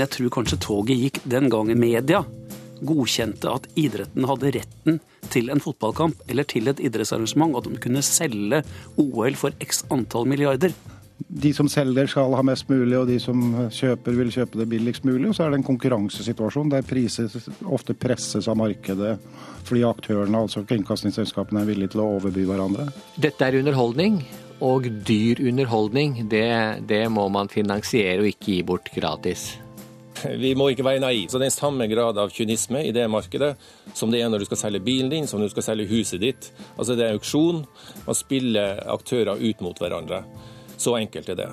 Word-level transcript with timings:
Jeg 0.00 0.12
tror 0.16 0.32
kanskje 0.40 0.60
toget 0.64 1.00
gikk 1.00 1.24
den 1.28 1.50
gangen 1.52 1.80
media 1.80 2.24
godkjente 2.86 3.50
at 3.52 3.66
idretten 3.78 4.26
hadde 4.28 4.52
retten 4.56 5.00
til 5.32 5.50
en 5.52 5.60
fotballkamp 5.62 6.22
eller 6.30 6.46
til 6.48 6.70
et 6.70 6.80
idrettsarrangement, 6.82 7.58
at 7.58 7.68
de 7.68 7.82
kunne 7.82 8.02
selge 8.04 8.62
OL 9.00 9.36
for 9.38 9.54
x 9.62 9.84
antall 9.92 10.28
milliarder. 10.28 10.74
De 11.20 11.52
som 11.52 11.68
selger 11.68 12.08
skal 12.08 12.32
ha 12.32 12.42
mest 12.46 12.70
mulig, 12.72 12.96
og 12.96 13.06
de 13.10 13.18
som 13.20 13.42
kjøper 13.76 14.16
vil 14.16 14.32
kjøpe 14.32 14.62
det 14.62 14.66
billigst 14.72 15.04
mulig. 15.04 15.28
Og 15.28 15.36
så 15.36 15.44
er 15.44 15.52
det 15.52 15.60
en 15.60 15.68
konkurransesituasjon 15.68 16.72
der 16.72 16.86
priser 16.86 17.28
ofte 17.68 17.94
presses 17.94 18.48
av 18.48 18.58
markedet 18.58 19.18
fordi 19.68 19.84
aktørene, 19.84 20.40
altså 20.40 20.64
kringkastingsselskapene, 20.66 21.60
er 21.60 21.68
villige 21.68 21.92
til 21.92 22.00
å 22.02 22.08
overby 22.16 22.46
hverandre. 22.48 22.88
Dette 23.20 23.44
er 23.44 23.60
underholdning, 23.60 24.22
og 24.64 24.88
dyr 25.06 25.44
underholdning 25.44 26.22
det, 26.32 26.48
det 26.88 27.04
må 27.12 27.28
man 27.32 27.52
finansiere 27.52 28.24
og 28.24 28.32
ikke 28.32 28.56
gi 28.56 28.62
bort 28.66 28.88
gratis. 28.96 29.52
Vi 30.40 30.54
må 30.54 30.70
ikke 30.70 30.84
være 30.84 31.00
naive. 31.02 31.28
Så 31.30 31.38
det 31.38 31.48
er 31.48 31.52
en 31.52 31.56
samme 31.56 31.86
grad 31.90 32.18
av 32.20 32.32
kynisme 32.34 32.82
i 32.86 32.92
det 32.94 33.06
markedet 33.10 33.54
som 33.94 34.12
det 34.12 34.22
er 34.22 34.30
når 34.30 34.42
du 34.42 34.48
skal 34.50 34.60
selge 34.64 34.82
bilen 34.84 35.10
din, 35.12 35.28
som 35.28 35.40
når 35.40 35.50
du 35.50 35.56
skal 35.56 35.68
selge 35.70 35.90
huset 35.90 36.20
ditt. 36.22 36.50
Altså 36.76 36.96
det 36.98 37.06
er 37.06 37.16
auksjon. 37.16 37.64
Man 38.06 38.18
spiller 38.18 38.82
aktører 38.90 39.40
ut 39.40 39.64
mot 39.64 39.78
hverandre. 39.80 40.24
Så 40.80 40.96
enkelt 40.96 41.28
er 41.28 41.40
det. 41.44 41.50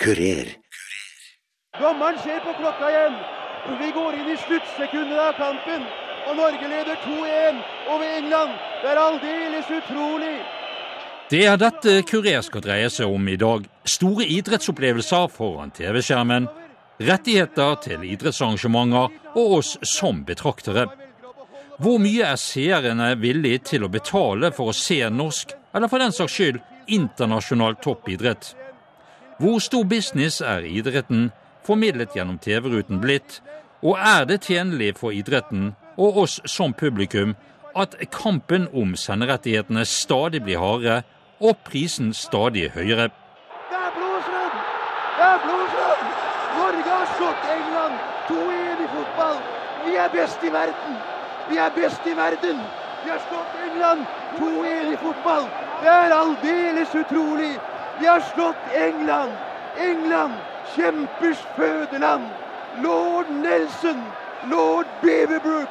Kurer. 0.00 0.56
Dommeren 1.80 2.18
ser 2.24 2.40
på 2.44 2.52
klokka 2.58 2.88
igjen. 2.88 3.16
Vi 3.80 3.90
går 3.92 4.16
inn 4.16 4.30
i 4.32 4.36
sluttsekundet 4.46 5.20
av 5.20 5.36
kampen. 5.38 5.84
Og 6.28 6.36
Norge 6.36 6.68
leder 6.68 6.96
2-1 7.04 7.60
over 7.92 8.06
England. 8.18 8.69
Det 8.80 8.88
er 8.88 8.96
aldeles 8.96 9.66
utrolig. 9.68 10.36
Det 11.30 11.42
er 11.44 11.58
dette 11.60 11.98
Kurer 12.08 12.40
skal 12.40 12.62
dreie 12.64 12.88
seg 12.90 13.10
om 13.12 13.26
i 13.28 13.36
dag. 13.36 13.66
Store 13.84 14.24
idrettsopplevelser 14.24 15.26
foran 15.34 15.72
TV-skjermen. 15.76 16.46
Rettigheter 17.04 17.76
til 17.84 18.06
idrettsarrangementer 18.08 19.36
og 19.36 19.52
oss 19.58 19.74
som 19.84 20.22
betraktere. 20.24 20.86
Hvor 21.80 22.00
mye 22.00 22.32
er 22.32 22.40
seerne 22.40 23.10
villige 23.20 23.60
til 23.72 23.84
å 23.84 23.92
betale 23.92 24.48
for 24.56 24.72
å 24.72 24.76
se 24.76 24.98
norsk, 25.12 25.52
eller 25.76 25.92
for 25.92 26.00
den 26.00 26.16
saks 26.16 26.38
skyld 26.38 26.58
internasjonal 26.88 27.76
toppidrett? 27.84 28.54
Hvor 29.40 29.60
stor 29.60 29.84
business 29.88 30.40
er 30.40 30.64
idretten, 30.64 31.28
formidlet 31.68 32.16
gjennom 32.16 32.40
TV-ruten, 32.40 33.00
blitt? 33.04 33.42
Og 33.84 34.00
er 34.00 34.24
det 34.28 34.42
tjenlig 34.48 34.94
for 34.96 35.12
idretten 35.12 35.74
og 36.00 36.24
oss 36.24 36.40
som 36.48 36.72
publikum 36.72 37.36
at 37.76 37.94
kampen 38.12 38.68
om 38.74 38.96
senderettighetene 38.96 39.84
stadig 39.84 40.42
blir 40.42 40.58
hardere 40.58 41.02
og 41.40 41.56
prisen 41.64 42.14
stadig 42.14 42.70
høyere. 42.74 43.08
Det 43.70 43.78
er 43.78 43.92
blodsrød! 43.96 44.52
Det 45.16 45.26
er 45.28 45.38
blodsrød! 45.44 46.04
Norge 46.58 46.90
har 46.90 47.08
slått 47.16 47.48
England 47.56 47.94
2-1 48.28 48.84
i 48.84 48.88
fotball. 48.96 49.40
Vi 49.86 49.96
er 49.96 50.08
best 50.08 50.44
i 50.44 50.52
verden. 50.52 50.94
Vi 51.50 51.56
er 51.56 51.70
best 51.80 52.06
i 52.06 52.16
verden. 52.16 52.58
Vi 53.04 53.10
har 53.10 53.20
slått 53.28 53.52
England 53.66 54.00
2-1 54.38 54.92
i 54.92 54.96
fotball. 55.04 55.44
Det 55.82 55.88
er 55.88 56.14
aldeles 56.22 56.94
utrolig. 57.02 57.54
Vi 58.00 58.06
har 58.06 58.22
slått 58.34 58.62
England. 58.86 59.32
England, 59.88 60.34
kjempers 60.74 61.40
fødeland. 61.56 62.24
Lord 62.82 63.26
Nelson, 63.30 64.02
lord 64.50 64.86
Beaverbrook, 65.02 65.68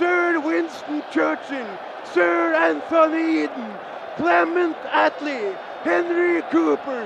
sir 0.00 0.40
Winston 0.48 1.02
Churchill, 1.12 1.70
sir 2.14 2.54
Anthony 2.54 3.42
Eden, 3.44 3.68
Clement 4.16 4.76
Attlee, 4.92 5.52
Henry 5.84 6.42
Cooper, 6.50 7.04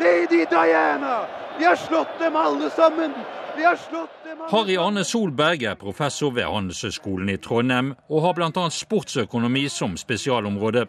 lady 0.00 0.46
Diana. 0.50 1.26
Vi 1.58 1.64
har 1.64 1.76
slått 1.76 2.18
dem 2.18 2.36
alle 2.36 2.70
sammen. 2.70 3.12
Vi 3.56 3.64
har 3.64 3.76
slått 3.76 4.24
dem 4.24 4.40
alle 4.40 4.50
Harry 4.50 4.76
Arne 4.76 5.04
Solberg 5.04 5.64
er 5.64 5.74
professor 5.74 6.30
ved 6.30 6.46
Handelshøyskolen 6.46 7.32
i 7.34 7.36
Trondheim 7.36 7.94
og 8.08 8.22
har 8.22 8.38
bl.a. 8.38 8.68
sportsøkonomi 8.70 9.66
som 9.68 9.96
spesialområde. 9.98 10.86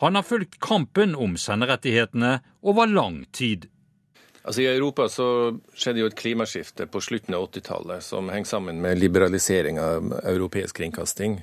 Han 0.00 0.14
har 0.14 0.22
fulgt 0.22 0.60
kampen 0.60 1.16
om 1.16 1.34
senderettighetene 1.36 2.38
over 2.62 2.86
lang 2.86 3.24
tid. 3.32 3.66
Altså 4.40 4.62
I 4.64 4.70
Europa 4.70 5.04
så 5.12 5.26
skjedde 5.76 6.00
jo 6.00 6.08
et 6.08 6.16
klimaskifte 6.16 6.86
på 6.88 7.02
slutten 7.04 7.36
av 7.36 7.50
80-tallet 7.50 8.04
som 8.04 8.30
henger 8.32 8.48
sammen 8.48 8.80
med 8.80 9.00
liberalisering 9.00 9.80
av 9.82 10.14
europeisk 10.24 10.80
kringkasting. 10.80 11.40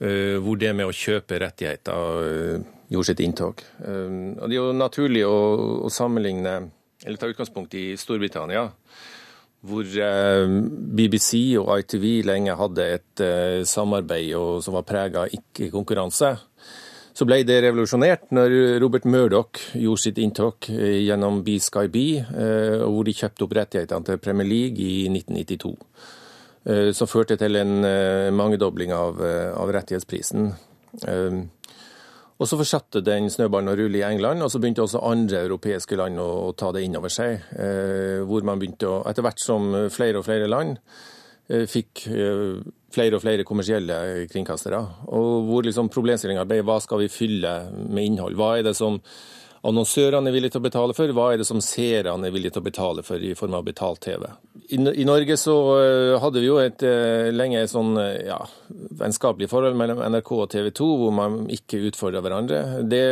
Uh, 0.00 0.40
hvor 0.40 0.56
det 0.56 0.72
med 0.72 0.88
å 0.88 0.96
kjøpe 0.96 1.36
rettigheter 1.42 2.20
uh, 2.24 2.68
gjorde 2.88 3.10
sitt 3.10 3.20
inntog. 3.20 3.60
Uh, 3.84 4.32
og 4.40 4.46
Det 4.48 4.56
er 4.56 4.58
jo 4.58 4.70
naturlig 4.72 5.26
å, 5.28 5.90
sammenligne, 5.92 6.54
eller 7.04 7.20
ta 7.20 7.28
utgangspunkt 7.28 7.76
i 7.76 7.90
Storbritannia. 8.00 8.70
Hvor 9.60 9.84
BBC 10.96 11.58
og 11.60 11.82
ITV 11.82 12.04
lenge 12.24 12.54
hadde 12.56 12.86
et 12.94 13.22
samarbeid 13.68 14.62
som 14.64 14.78
var 14.78 14.86
prega 14.88 15.26
av 15.26 15.34
ikke-konkurranse. 15.36 16.30
Så 17.20 17.26
ble 17.28 17.42
det 17.44 17.58
revolusjonert 17.60 18.30
når 18.32 18.54
Robert 18.80 19.04
Murdoch 19.04 19.58
gjorde 19.76 20.00
sitt 20.00 20.16
inntog 20.22 20.64
eh, 20.72 21.02
gjennom 21.04 21.42
Be 21.44 21.58
Sky 21.60 21.90
Be, 21.92 22.04
eh, 22.16 22.80
hvor 22.80 23.04
de 23.04 23.12
kjøpte 23.12 23.44
opp 23.44 23.52
rettighetene 23.58 24.06
til 24.08 24.22
Premier 24.24 24.48
League 24.48 24.80
i 24.80 25.02
1992. 25.12 25.74
Eh, 26.64 26.88
som 26.96 27.10
førte 27.10 27.36
til 27.36 27.60
en 27.60 27.84
mangedobling 28.32 28.96
av, 28.96 29.20
av 29.20 29.74
rettighetsprisen. 29.76 30.48
Og 32.40 32.48
Så 32.48 32.56
fortsatte 32.56 33.04
den 33.04 33.28
snøballen 33.28 33.68
å 33.68 33.76
rulle 33.76 34.00
i 34.00 34.06
England, 34.08 34.40
og 34.40 34.48
så 34.48 34.56
begynte 34.62 34.86
også 34.86 35.04
andre 35.04 35.44
europeiske 35.44 36.00
land 36.00 36.24
å, 36.24 36.28
å 36.48 36.56
ta 36.56 36.72
det 36.72 36.86
inn 36.86 36.96
over 36.96 37.12
seg. 37.12 37.44
Hvor 38.24 38.48
man 38.48 38.62
begynte 38.62 38.88
å, 38.88 39.02
etter 39.12 39.28
hvert 39.28 39.44
som 39.44 39.74
flere 39.92 40.22
og 40.22 40.24
flere 40.24 40.48
land 40.48 40.80
fikk 41.68 42.06
flere 42.94 43.18
og 43.18 43.24
flere 43.24 43.46
kommersielle 43.46 44.26
kringkastere. 44.30 44.80
Og 45.14 45.44
hvor 45.48 45.66
liksom 45.66 45.90
problemstillinga 45.92 46.46
ble 46.48 46.62
hva 46.66 46.80
skal 46.82 47.04
vi 47.04 47.12
fylle 47.12 47.54
med 47.86 48.12
innhold? 48.12 48.38
Hva 48.38 48.56
er 48.58 48.66
det 48.66 48.76
som 48.78 48.98
annonsørene 49.66 50.30
er 50.30 50.34
villige 50.34 50.54
til 50.54 50.62
å 50.62 50.66
betale 50.66 50.94
for? 50.96 51.12
Hva 51.14 51.26
er 51.32 51.40
det 51.40 51.46
som 51.48 51.60
seerne 51.64 52.28
er 52.28 52.34
villige 52.34 52.54
til 52.54 52.62
å 52.62 52.66
betale 52.66 53.04
for 53.04 53.20
i 53.22 53.34
form 53.36 53.56
av 53.58 53.66
betalt 53.66 54.00
TV? 54.06 54.24
I, 54.70 54.78
i 54.78 55.06
Norge 55.06 55.36
så 55.40 55.56
uh, 55.74 56.16
hadde 56.22 56.40
vi 56.40 56.48
jo 56.48 56.58
et 56.62 56.84
uh, 56.86 57.28
lenge 57.34 57.62
sånn 57.70 57.92
uh, 57.98 58.16
ja, 58.24 58.38
vennskapelig 59.02 59.50
forhold 59.52 59.76
mellom 59.78 60.00
NRK 60.14 60.32
og 60.38 60.48
TV 60.54 60.70
2, 60.80 60.88
hvor 61.02 61.14
man 61.16 61.42
ikke 61.52 61.82
utfordra 61.90 62.22
hverandre. 62.24 62.62
Det 62.88 63.04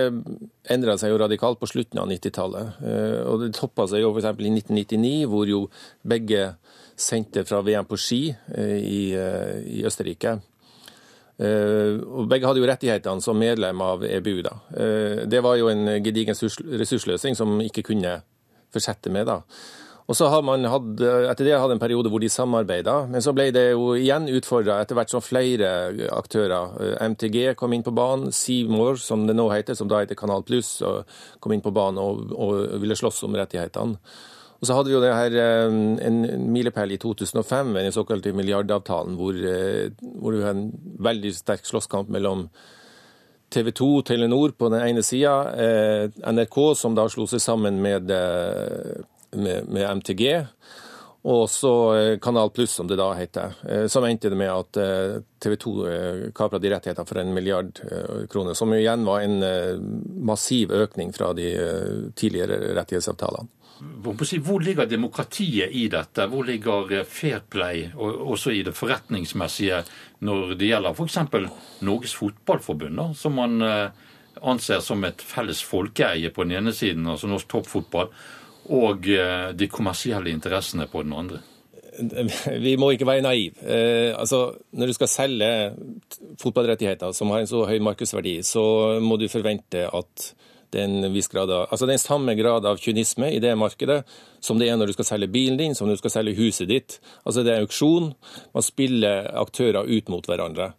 endra 0.72 0.96
seg 1.00 1.12
jo 1.12 1.20
radikalt 1.20 1.60
på 1.60 1.68
slutten 1.68 2.00
av 2.00 2.08
90-tallet. 2.10 2.80
Og 3.28 3.40
det 3.40 3.54
toppa 3.56 3.86
seg 3.88 4.02
jo 4.04 4.12
f.eks. 4.12 4.28
i 4.36 4.52
1999, 4.52 5.14
hvor 5.32 5.48
jo 5.48 5.62
begge 6.08 6.50
sendte 6.98 7.44
fra 7.46 7.62
VM 7.62 7.86
på 7.86 7.96
ski 7.96 8.22
eh, 8.54 8.76
i, 8.78 9.00
eh, 9.14 9.58
i 9.78 9.84
Østerrike. 9.86 10.38
Eh, 11.38 11.98
og 12.02 12.26
begge 12.30 12.48
hadde 12.48 12.62
jo 12.62 12.68
rettighetene 12.68 13.22
som 13.22 13.38
medlem 13.38 13.82
av 13.84 14.04
EBU. 14.04 14.42
da. 14.42 14.56
Det 15.30 15.42
var 15.44 15.58
jo 15.60 15.70
en 15.70 15.98
gedigen 16.02 16.34
ressursløsning 16.34 17.38
som 17.38 17.60
ikke 17.62 17.86
kunne 17.86 18.20
fortsette 18.74 19.12
med. 19.14 19.26
da. 19.30 19.42
Og 20.08 20.16
så 20.16 20.24
har 20.32 20.40
man 20.40 20.64
hatt, 20.64 21.02
Etter 21.04 21.44
det 21.44 21.58
hadde 21.60 21.74
en 21.76 21.82
periode 21.82 22.08
hvor 22.08 22.22
de 22.22 22.30
samarbeida, 22.32 23.02
men 23.12 23.20
så 23.20 23.34
ble 23.36 23.50
det 23.52 23.66
jo 23.74 23.90
igjen 23.92 24.24
utfordra 24.32 24.78
etter 24.80 24.96
hvert 24.96 25.12
som 25.12 25.20
flere 25.20 26.08
aktører. 26.16 26.96
MTG 27.12 27.52
kom 27.60 27.76
inn 27.76 27.84
på 27.84 27.92
banen, 27.92 28.32
Seymour, 28.32 28.96
som 28.96 29.26
det 29.28 29.36
nå 29.36 29.50
heter, 29.52 29.76
som 29.76 29.88
da 29.88 30.00
heter 30.00 30.16
Kanal 30.16 30.46
Pluss, 30.48 30.78
kom 31.44 31.52
inn 31.52 31.62
på 31.62 31.74
banen 31.76 32.00
og, 32.00 32.32
og 32.32 32.80
ville 32.80 32.96
slåss 32.96 33.20
om 33.28 33.36
rettighetene. 33.36 34.00
Og 34.58 34.66
så 34.66 34.74
hadde 34.74 34.90
vi 34.90 34.96
jo 34.96 35.02
det 35.02 35.14
her 35.14 35.36
eh, 35.38 35.76
en 36.08 36.18
milepæl 36.50 36.96
i 36.96 36.98
2005 36.98 37.70
med 37.70 37.86
den 37.86 37.94
såkalte 37.94 38.34
milliardavtalen, 38.34 39.14
hvor, 39.18 39.36
eh, 39.38 39.92
hvor 40.18 40.34
det 40.34 40.42
var 40.42 40.56
en 40.56 40.72
veldig 40.98 41.32
sterk 41.36 41.66
slåsskamp 41.66 42.10
mellom 42.10 42.48
TV 43.54 43.70
2 43.70 43.90
og 44.00 44.06
Telenor 44.08 44.56
på 44.58 44.70
den 44.72 44.82
ene 44.82 45.04
sida, 45.06 45.36
eh, 45.54 46.10
NRK 46.26 46.58
som 46.76 46.98
da 46.98 47.06
slo 47.08 47.28
seg 47.30 47.40
sammen 47.40 47.78
med, 47.80 48.10
med, 48.10 49.70
med 49.70 49.86
MTG, 50.02 50.24
og 51.28 51.46
så 51.50 51.72
Kanal 52.22 52.50
Pluss, 52.54 52.74
som 52.78 52.88
det 52.88 52.96
da 52.98 53.08
heter. 53.18 53.56
Som 53.90 54.06
endte 54.06 54.30
det 54.30 54.38
med 54.38 54.48
at 54.48 54.78
TV 55.42 55.56
2 55.60 55.72
kapra 56.36 56.60
de 56.62 56.70
rettighetene 56.72 57.08
for 57.08 57.20
en 57.20 57.34
milliard 57.34 57.80
kroner, 58.32 58.54
som 58.56 58.72
igjen 58.72 59.04
var 59.04 59.26
en 59.26 59.42
massiv 60.24 60.72
økning 60.72 61.10
fra 61.12 61.32
de 61.36 61.50
tidligere 62.16 62.72
rettighetsavtalene 62.78 63.57
hvor 63.78 64.60
ligger 64.60 64.86
demokratiet 64.86 65.70
i 65.72 65.86
dette? 65.88 66.26
Hvor 66.26 66.46
ligger 66.46 66.92
eh, 66.92 67.04
fair 67.04 67.40
play, 67.50 67.88
også 67.94 68.50
i 68.50 68.62
det 68.66 68.74
forretningsmessige, 68.74 69.82
når 70.20 70.54
det 70.58 70.70
gjelder 70.72 70.94
f.eks. 70.94 71.18
Norges 71.86 72.14
Fotballforbund, 72.18 73.14
som 73.16 73.38
man 73.38 73.62
eh, 73.62 73.90
anser 74.42 74.80
som 74.80 75.04
et 75.04 75.22
felles 75.22 75.62
folkeeie 75.62 76.30
på 76.30 76.46
den 76.46 76.58
ene 76.58 76.74
siden, 76.74 77.06
altså 77.06 77.30
norsk 77.30 77.48
toppfotball, 77.48 78.10
og 78.74 79.06
eh, 79.08 79.52
de 79.54 79.70
kommersielle 79.70 80.34
interessene 80.34 80.88
på 80.90 81.04
den 81.06 81.14
andre? 81.14 81.40
vi 82.66 82.76
må 82.78 82.92
ikke 82.94 83.06
være 83.08 83.24
naive. 83.26 83.58
Altså, 84.14 84.52
når 84.70 84.86
du 84.86 84.94
skal 84.94 85.08
selge 85.10 85.48
fotballrettigheter 86.38 87.10
som 87.10 87.32
har 87.34 87.42
en 87.42 87.50
så 87.50 87.64
høy 87.66 87.80
markedsverdi, 87.82 88.36
så 88.46 88.62
må 89.02 89.18
du 89.18 89.26
forvente 89.30 89.82
at 89.86 90.28
det 90.72 90.82
er 90.82 90.88
en 90.88 91.12
viss 91.14 91.30
grad 91.32 91.50
av, 91.50 91.66
altså 91.72 91.86
det 91.88 91.96
samme 92.02 92.34
grad 92.36 92.66
av 92.68 92.80
kynisme 92.82 93.30
i 93.32 93.40
det 93.40 93.54
markedet 93.56 94.02
som 94.44 94.60
det 94.60 94.68
er 94.68 94.76
når 94.76 94.90
du 94.90 94.98
skal 94.98 95.08
selge 95.08 95.30
bilen 95.32 95.56
din, 95.60 95.74
som 95.74 95.88
når 95.88 95.96
du 95.96 96.02
skal 96.02 96.14
selge 96.18 96.36
huset 96.38 96.68
ditt. 96.68 96.98
Altså 97.24 97.44
Det 97.44 97.54
er 97.54 97.64
auksjon. 97.64 98.12
Man 98.54 98.66
spiller 98.66 99.30
aktører 99.40 99.88
ut 99.88 100.12
mot 100.12 100.28
hverandre. 100.28 100.72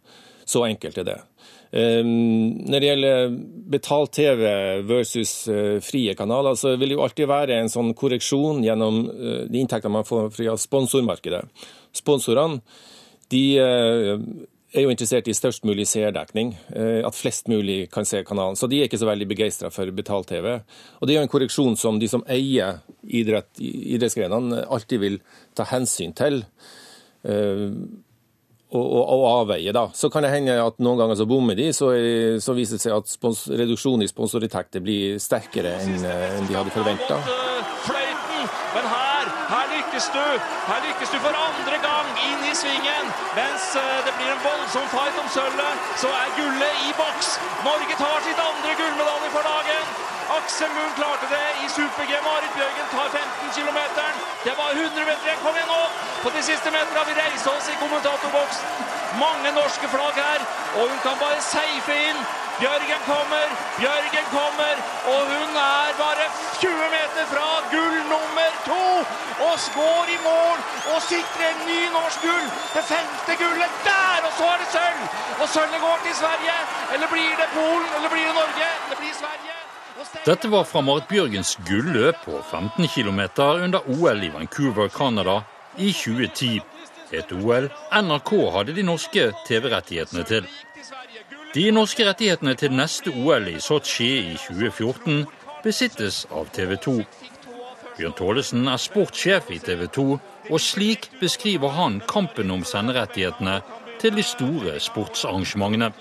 Så 0.49 0.63
enkelt 0.65 0.97
er 1.01 1.07
det. 1.07 1.17
Um, 1.69 2.65
når 2.65 2.81
det 2.81 2.87
gjelder 2.87 3.33
betalt-TV 3.69 4.45
versus 4.89 5.33
uh, 5.51 5.77
frie 5.85 6.15
kanaler, 6.17 6.57
så 6.57 6.73
vil 6.73 6.89
det 6.89 6.97
jo 6.97 7.03
alltid 7.05 7.29
være 7.29 7.59
en 7.59 7.69
sånn 7.69 7.91
korreksjon 7.97 8.63
gjennom 8.65 9.03
uh, 9.09 9.43
de 9.45 9.61
inntektene 9.61 9.99
man 9.99 10.07
får 10.07 10.31
fra 10.33 10.55
sponsormarkedet. 10.57 11.43
Sponsorene 11.93 12.63
de 13.29 13.43
uh, 13.61 14.15
er 14.73 14.85
jo 14.85 14.91
interessert 14.93 15.27
i 15.29 15.33
størst 15.33 15.63
mulig 15.65 15.87
seerdekning, 15.89 16.51
at 16.77 17.17
flest 17.17 17.47
mulig 17.49 17.87
kan 17.89 18.05
se 18.05 18.21
kanalen. 18.27 18.57
Så 18.59 18.67
de 18.69 18.77
er 18.79 18.89
ikke 18.89 18.99
så 19.01 19.07
veldig 19.09 19.27
begeistra 19.29 19.71
for 19.73 19.89
betalt-TV. 19.97 20.59
Og 20.99 21.07
det 21.07 21.15
er 21.15 21.17
jo 21.17 21.23
en 21.25 21.31
korreksjon 21.31 21.77
som 21.79 21.97
de 21.97 22.09
som 22.11 22.21
eier 22.29 22.83
idrett, 23.01 23.49
idrettsgrenene, 23.57 24.67
alltid 24.69 25.01
vil 25.01 25.17
ta 25.57 25.65
hensyn 25.71 26.13
til 26.13 26.43
og, 28.69 28.85
og, 28.85 29.03
og, 29.09 29.25
avveie. 29.41 29.71
da. 29.73 29.87
Så 29.93 30.09
kan 30.13 30.23
det 30.23 30.33
hende 30.33 30.57
at 30.61 30.77
noen 30.83 30.99
ganger 31.01 31.17
så 31.17 31.27
bommer 31.29 31.57
de, 31.57 31.71
så, 31.73 31.91
så 32.41 32.55
viser 32.57 32.77
det 32.77 32.85
seg 32.85 32.95
at 32.95 33.09
spons, 33.09 33.47
reduksjonen 33.49 34.05
i 34.05 34.11
sponsorinntekter 34.11 34.83
blir 34.85 35.17
sterkere 35.21 35.79
enn, 35.81 35.97
en 36.05 36.49
de 36.49 36.57
hadde 36.57 36.73
forventa. 36.75 37.19
Men 38.69 38.85
her, 38.85 39.31
her 39.49 39.71
lykkes 39.73 40.11
du! 40.13 40.25
Her 40.69 40.85
lykkes 40.85 41.15
du 41.15 41.17
for 41.23 41.33
andre 41.47 41.81
gang 41.81 41.98
svingen. 42.61 43.05
Mens 43.39 43.63
eh, 43.75 43.97
det 44.05 44.13
blir 44.17 44.31
en 44.35 44.43
voldsom 44.49 44.87
fight 44.93 45.17
om 45.23 45.29
sølvet, 45.37 45.89
så 46.01 46.09
er 46.21 46.35
gullet 46.39 46.85
i 46.87 46.93
boks. 47.01 47.27
Norge 47.69 47.95
tar 48.03 48.19
sitt 48.27 48.45
andre 48.49 48.77
gullmedalje 48.79 49.29
for 49.35 49.51
dagen. 49.53 50.08
Aksel 50.37 50.69
Lund 50.77 50.93
klarte 50.95 51.27
det 51.35 51.45
i 51.63 51.69
super-G. 51.75 52.11
Marit 52.27 52.53
Bjørgen 52.57 52.87
tar 52.95 53.07
15 53.09 53.49
km. 53.55 53.79
Det 54.45 54.53
var 54.61 54.69
100 54.71 55.05
meter 55.09 55.25
igjen. 55.25 55.39
Kom 55.43 55.55
igjen 55.57 55.71
nå! 55.73 55.81
På 56.23 56.29
de 56.35 56.41
siste 56.49 56.69
meterne 56.75 57.05
vi 57.09 57.15
reiser 57.21 57.49
oss 57.55 57.69
i 57.73 57.77
kommentatorboksen. 57.83 58.83
Mange 59.23 59.51
norske 59.57 59.87
flagg 59.93 60.19
her, 60.25 60.41
og 60.77 60.83
hun 60.91 60.99
kan 61.05 61.17
bare 61.23 61.41
seife 61.41 61.95
inn. 62.09 62.19
Bjørgen 62.59 63.01
kommer, 63.07 63.47
Bjørgen 63.79 64.27
kommer, 64.37 64.75
og 65.11 65.19
hun 65.33 65.57
er 65.61 65.93
bare 66.03 66.25
20 66.61 66.89
meter 66.95 67.25
fra 67.33 67.47
gull 67.73 67.97
nummer 68.13 68.51
to! 68.67 68.85
Og 69.47 69.55
går 69.79 70.11
i 70.15 70.19
mål 70.25 70.57
og 70.93 70.99
sikrer 71.11 71.47
en 71.53 71.63
ny 71.71 71.79
norsk 71.95 72.27
gull! 72.27 72.51
Det 72.75 72.83
femte 72.91 73.39
gullet 73.41 73.81
der! 73.87 74.19
Og 74.27 74.33
så 74.37 74.51
er 74.53 74.61
det 74.61 74.69
sølv! 74.75 75.01
Og 75.41 75.49
sølvet 75.55 75.81
går 75.87 75.97
til 76.05 76.15
Sverige. 76.21 76.59
Eller 76.93 77.07
blir 77.15 77.33
det 77.41 77.49
Polen, 77.55 77.89
eller 77.97 78.09
blir 78.13 78.27
det 78.29 78.35
Norge? 78.43 78.69
Det 78.91 78.97
blir 79.01 79.15
Sverige. 79.23 79.68
Dette 80.25 80.47
var 80.47 80.63
fra 80.67 80.81
Marit 80.81 81.07
Bjørgens 81.09 81.55
gulløp 81.67 82.23
på 82.25 82.41
15 82.51 82.87
km 82.87 83.21
under 83.39 83.79
OL 83.89 84.23
i 84.23 84.31
Vancouver, 84.33 84.89
Canada 84.89 85.41
i 85.77 85.91
2010. 85.91 86.59
Et 87.11 87.31
OL 87.31 87.69
NRK 87.93 88.31
hadde 88.53 88.75
de 88.77 88.83
norske 88.85 89.31
TV-rettighetene 89.47 90.23
til. 90.29 90.49
De 91.53 91.71
norske 91.73 92.05
rettighetene 92.05 92.53
til 92.53 92.75
neste 92.77 93.09
OL 93.09 93.47
i 93.49 93.57
Sotsji 93.59 94.11
i 94.33 94.37
2014 94.37 95.25
besittes 95.63 96.25
av 96.29 96.51
TV 96.53 96.75
2. 96.77 96.95
Bjørn 97.97 98.15
Thålesen 98.15 98.69
er 98.71 98.79
sportssjef 98.79 99.49
i 99.51 99.57
TV 99.59 99.87
2, 99.91 100.05
og 100.49 100.61
slik 100.61 101.09
beskriver 101.19 101.73
han 101.75 101.99
kampen 102.07 102.51
om 102.53 102.63
senderettighetene 102.63 103.59
til 103.99 104.15
de 104.15 104.23
store 104.23 104.77
sportsarrangementene 104.79 105.91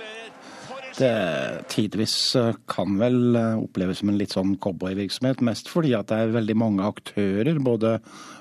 det 0.99 1.65
tidvis 1.73 2.37
eh, 2.37 2.55
kan 2.71 2.99
vel 3.01 3.37
eh, 3.37 3.57
oppleves 3.59 4.03
som 4.03 4.11
en 4.13 4.19
litt 4.19 4.35
sånn 4.35 4.57
cowboyvirksomhet. 4.63 5.43
Mest 5.47 5.71
fordi 5.71 5.95
at 5.97 6.11
det 6.11 6.19
er 6.21 6.35
veldig 6.35 6.57
mange 6.59 6.87
aktører, 6.87 7.61
både 7.63 7.99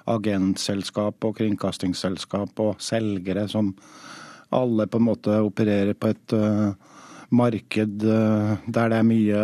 agentselskap 0.09 1.27
og 1.27 1.37
kringkastingsselskap 1.39 2.61
og 2.63 2.83
selgere, 2.83 3.47
som 3.51 3.73
alle 4.55 4.87
på 4.87 5.01
en 5.01 5.07
måte 5.09 5.39
opererer 5.43 5.97
på 5.99 6.13
et 6.13 6.35
uh, 6.37 6.71
marked 7.35 8.05
uh, 8.07 8.53
der 8.63 8.93
det 8.93 8.99
er 9.01 9.07
mye 9.09 9.41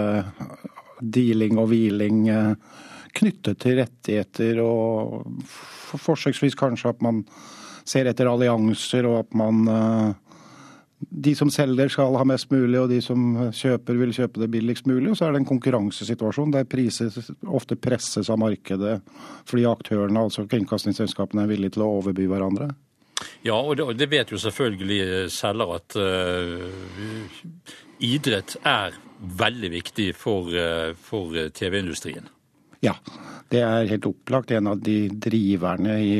dealing 1.03 1.59
og 1.59 1.67
hviling 1.73 2.21
uh, 2.31 2.77
knyttet 3.19 3.59
til 3.59 3.81
rettigheter 3.81 4.61
og 4.63 5.43
forsøksvis 5.91 6.55
kanskje 6.55 6.93
at 6.93 7.03
man 7.03 7.19
ser 7.83 8.07
etter 8.07 8.31
allianser 8.31 9.03
og 9.09 9.25
at 9.25 9.35
man 9.35 9.67
de 11.09 11.33
som 11.35 11.49
selger 11.51 11.91
skal 11.91 12.15
ha 12.17 12.23
mest 12.27 12.51
mulig, 12.53 12.77
og 12.79 12.89
de 12.91 12.99
som 13.03 13.51
kjøper 13.55 13.97
vil 13.99 14.13
kjøpe 14.15 14.41
det 14.43 14.49
billigst 14.53 14.87
mulig. 14.89 15.11
Og 15.11 15.17
så 15.19 15.27
er 15.27 15.33
det 15.33 15.43
en 15.43 15.49
konkurransesituasjon 15.49 16.53
der 16.55 16.67
priser 16.69 17.13
ofte 17.47 17.77
presses 17.79 18.31
av 18.33 18.41
markedet 18.41 18.99
fordi 19.49 19.67
aktørene, 19.69 20.25
altså 20.27 20.47
kringkastingsselskapene, 20.49 21.45
er 21.45 21.51
villige 21.51 21.77
til 21.77 21.85
å 21.85 21.91
overby 21.99 22.27
hverandre. 22.31 22.71
Ja, 23.45 23.55
og 23.57 23.77
det, 23.79 23.87
det 23.99 24.09
vet 24.11 24.31
jo 24.33 24.39
selvfølgelig 24.41 24.99
eh, 25.03 25.25
selger 25.31 25.73
at 25.77 25.95
uh, 25.99 27.73
idrett 28.03 28.55
er 28.67 28.95
veldig 29.39 29.69
viktig 29.77 30.09
for, 30.17 30.49
uh, 30.51 30.91
for 30.99 31.35
TV-industrien. 31.55 32.27
Ja, 32.83 32.97
det 33.53 33.61
er 33.63 33.87
helt 33.87 34.07
opplagt 34.09 34.51
en 34.51 34.67
av 34.73 34.81
de 34.83 35.05
driverne 35.23 35.99
i 36.03 36.15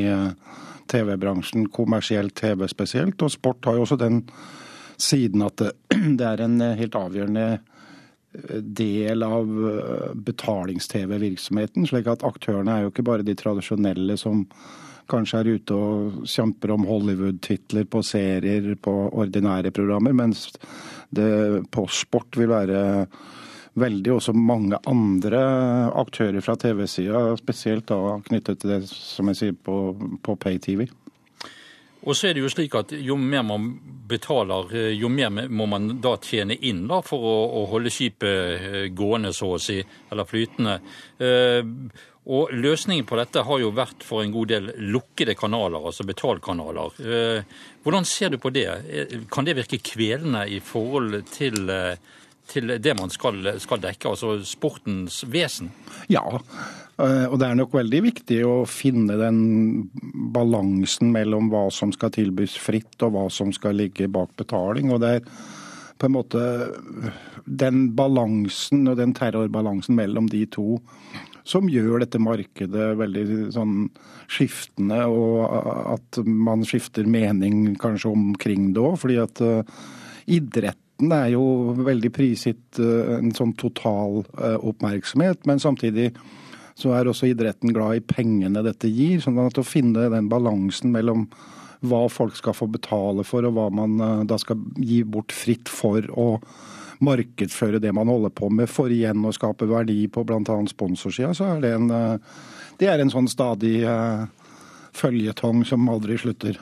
TV-bransjen, 0.88 1.66
kommersielt 1.72 2.36
TV 2.38 2.64
spesielt. 2.70 3.20
Og 3.20 3.32
sport 3.34 3.68
har 3.68 3.76
jo 3.76 3.84
også 3.84 3.98
den 4.00 4.22
siden 5.00 5.44
at 5.46 5.62
det 6.18 6.26
er 6.28 6.44
en 6.44 6.60
eh, 6.62 6.78
helt 6.78 6.96
avgjørende 6.98 7.46
eh, 7.54 8.56
del 8.62 9.26
av 9.26 9.52
eh, 9.70 10.08
betalings-TV-virksomheten. 10.28 11.86
slik 11.90 12.10
at 12.10 12.26
aktørene 12.26 12.78
er 12.78 12.86
jo 12.86 12.94
ikke 12.94 13.06
bare 13.06 13.26
de 13.26 13.36
tradisjonelle 13.38 14.18
som 14.20 14.46
kanskje 15.10 15.40
er 15.42 15.52
ute 15.58 15.76
og 15.76 16.24
kjemper 16.30 16.72
om 16.72 16.86
Hollywood-titler 16.88 17.84
på 17.90 18.00
serier, 18.06 18.70
på 18.80 18.94
ordinære 19.12 19.72
programmer, 19.74 20.14
mens 20.16 20.46
det 21.14 21.66
på 21.74 21.84
sport 21.92 22.38
vil 22.40 22.48
være 22.48 22.84
veldig 23.74 24.12
også 24.14 24.32
mange 24.38 24.78
andre 24.88 25.42
aktører 25.98 26.40
fra 26.44 26.54
TV-sida, 26.56 27.34
spesielt 27.36 27.88
da 27.90 28.16
knyttet 28.24 28.62
til 28.62 28.76
det 28.76 28.80
som 28.88 29.28
jeg 29.30 29.40
sier 29.40 29.56
på, 29.66 29.78
på 30.24 30.36
pay-TV. 30.40 30.86
Og 32.04 32.16
så 32.16 32.28
er 32.28 32.36
det 32.36 32.44
jo 32.44 32.52
slik 32.52 32.74
at 32.76 32.92
jo 32.96 33.16
mer 33.20 33.44
man 33.46 33.68
betaler, 34.08 34.72
eh, 34.76 34.92
jo 34.98 35.08
mer 35.08 35.48
må 35.48 35.66
man 35.70 35.94
da 36.04 36.16
tjene 36.20 36.56
inn 36.68 36.84
da, 36.90 37.00
for 37.04 37.24
å, 37.24 37.36
å 37.60 37.66
holde 37.72 37.92
skipet 37.92 38.26
eh, 38.28 38.80
gående, 38.92 39.32
så 39.32 39.54
å 39.54 39.60
si, 39.62 39.78
eller 40.12 40.28
flytende. 40.28 40.78
Eh, 41.18 41.62
og 42.24 42.52
løsningen 42.56 43.04
på 43.08 43.18
dette 43.20 43.44
har 43.44 43.60
jo 43.60 43.72
vært 43.76 44.04
for 44.04 44.24
en 44.24 44.32
god 44.32 44.52
del 44.52 44.70
lukkede 44.94 45.34
kanaler, 45.36 45.84
altså 45.84 46.06
betalkanaler. 46.08 46.94
Hvordan 47.84 48.06
ser 48.08 48.32
du 48.32 48.38
på 48.40 48.48
det? 48.48 48.64
Kan 49.28 49.44
det 49.44 49.58
virke 49.58 49.76
kvelende 49.84 50.46
i 50.48 50.62
forhold 50.64 51.18
til 51.28 51.68
til 52.48 52.74
det 52.82 52.92
man 52.98 53.12
skal, 53.12 53.54
skal, 53.60 53.80
dekke, 53.80 54.10
altså 54.10 54.34
sportens 54.44 55.22
vesen? 55.32 55.70
Ja, 56.12 56.24
og 56.94 57.34
det 57.40 57.46
er 57.48 57.56
nok 57.58 57.72
veldig 57.74 58.00
viktig 58.04 58.36
å 58.46 58.54
finne 58.70 59.16
den 59.18 59.38
balansen 60.34 61.10
mellom 61.14 61.48
hva 61.50 61.66
som 61.74 61.90
skal 61.94 62.12
tilbys 62.14 62.54
fritt, 62.60 62.94
og 63.02 63.16
hva 63.16 63.24
som 63.34 63.50
skal 63.54 63.74
ligge 63.80 64.06
bak 64.06 64.30
betaling. 64.38 64.92
Og 64.94 65.02
det 65.02 65.10
er 65.16 65.24
på 65.98 66.06
en 66.06 66.14
måte 66.14 66.42
den 67.44 67.88
balansen 67.96 68.86
og 68.90 68.98
den 68.98 69.14
terrorbalansen 69.16 69.96
mellom 69.98 70.28
de 70.30 70.44
to 70.54 70.78
som 71.44 71.68
gjør 71.68 72.00
dette 72.00 72.20
markedet 72.22 72.94
veldig 72.96 73.24
sånn 73.52 73.74
skiftende, 74.32 75.02
og 75.12 75.42
at 75.92 76.22
man 76.24 76.64
skifter 76.64 77.04
mening 77.04 77.74
kanskje 77.80 78.14
omkring 78.14 78.70
det 78.72 78.80
òg. 78.80 78.96
Fordi 79.02 79.18
at 79.20 79.42
uh, 79.44 79.82
idretten 80.24 81.12
er 81.12 81.34
jo 81.34 81.74
veldig 81.84 82.12
prisgitt 82.16 82.80
uh, 82.80 83.18
en 83.18 83.34
sånn 83.36 83.52
total 83.60 84.22
oppmerksomhet, 84.56 85.44
men 85.44 85.60
samtidig 85.60 86.14
så 86.74 86.94
er 86.94 87.08
også 87.08 87.30
idretten 87.30 87.74
glad 87.74 88.00
i 88.00 88.04
pengene 88.04 88.64
dette 88.66 88.90
gir. 88.90 89.20
sånn 89.22 89.38
at 89.42 89.58
Å 89.58 89.66
finne 89.66 90.08
den 90.10 90.30
balansen 90.30 90.92
mellom 90.94 91.28
hva 91.84 92.06
folk 92.08 92.36
skal 92.38 92.56
få 92.56 92.68
betale 92.72 93.24
for, 93.26 93.44
og 93.46 93.56
hva 93.56 93.68
man 93.74 93.98
eh, 94.00 94.24
da 94.28 94.38
skal 94.40 94.60
gi 94.80 95.02
bort 95.04 95.34
fritt 95.34 95.70
for 95.70 96.04
å 96.10 96.28
markedsføre 97.04 97.80
det 97.82 97.92
man 97.92 98.08
holder 98.08 98.32
på 98.32 98.48
med, 98.54 98.70
for 98.70 98.92
igjen 98.92 99.24
å 99.26 99.32
skape 99.34 99.68
verdi 99.68 100.06
på 100.08 100.24
bl.a. 100.24 100.58
sponsorsida, 100.70 101.34
så 101.36 101.54
er 101.54 101.64
det 101.64 101.74
en, 101.76 101.90
eh, 101.92 102.38
det 102.80 102.88
er 102.90 103.02
en 103.02 103.12
sånn 103.12 103.28
stadig 103.30 103.84
uh, 103.86 104.24
føljetong 104.98 105.60
som 105.68 105.84
aldri 105.92 106.16
slutter. 106.18 106.58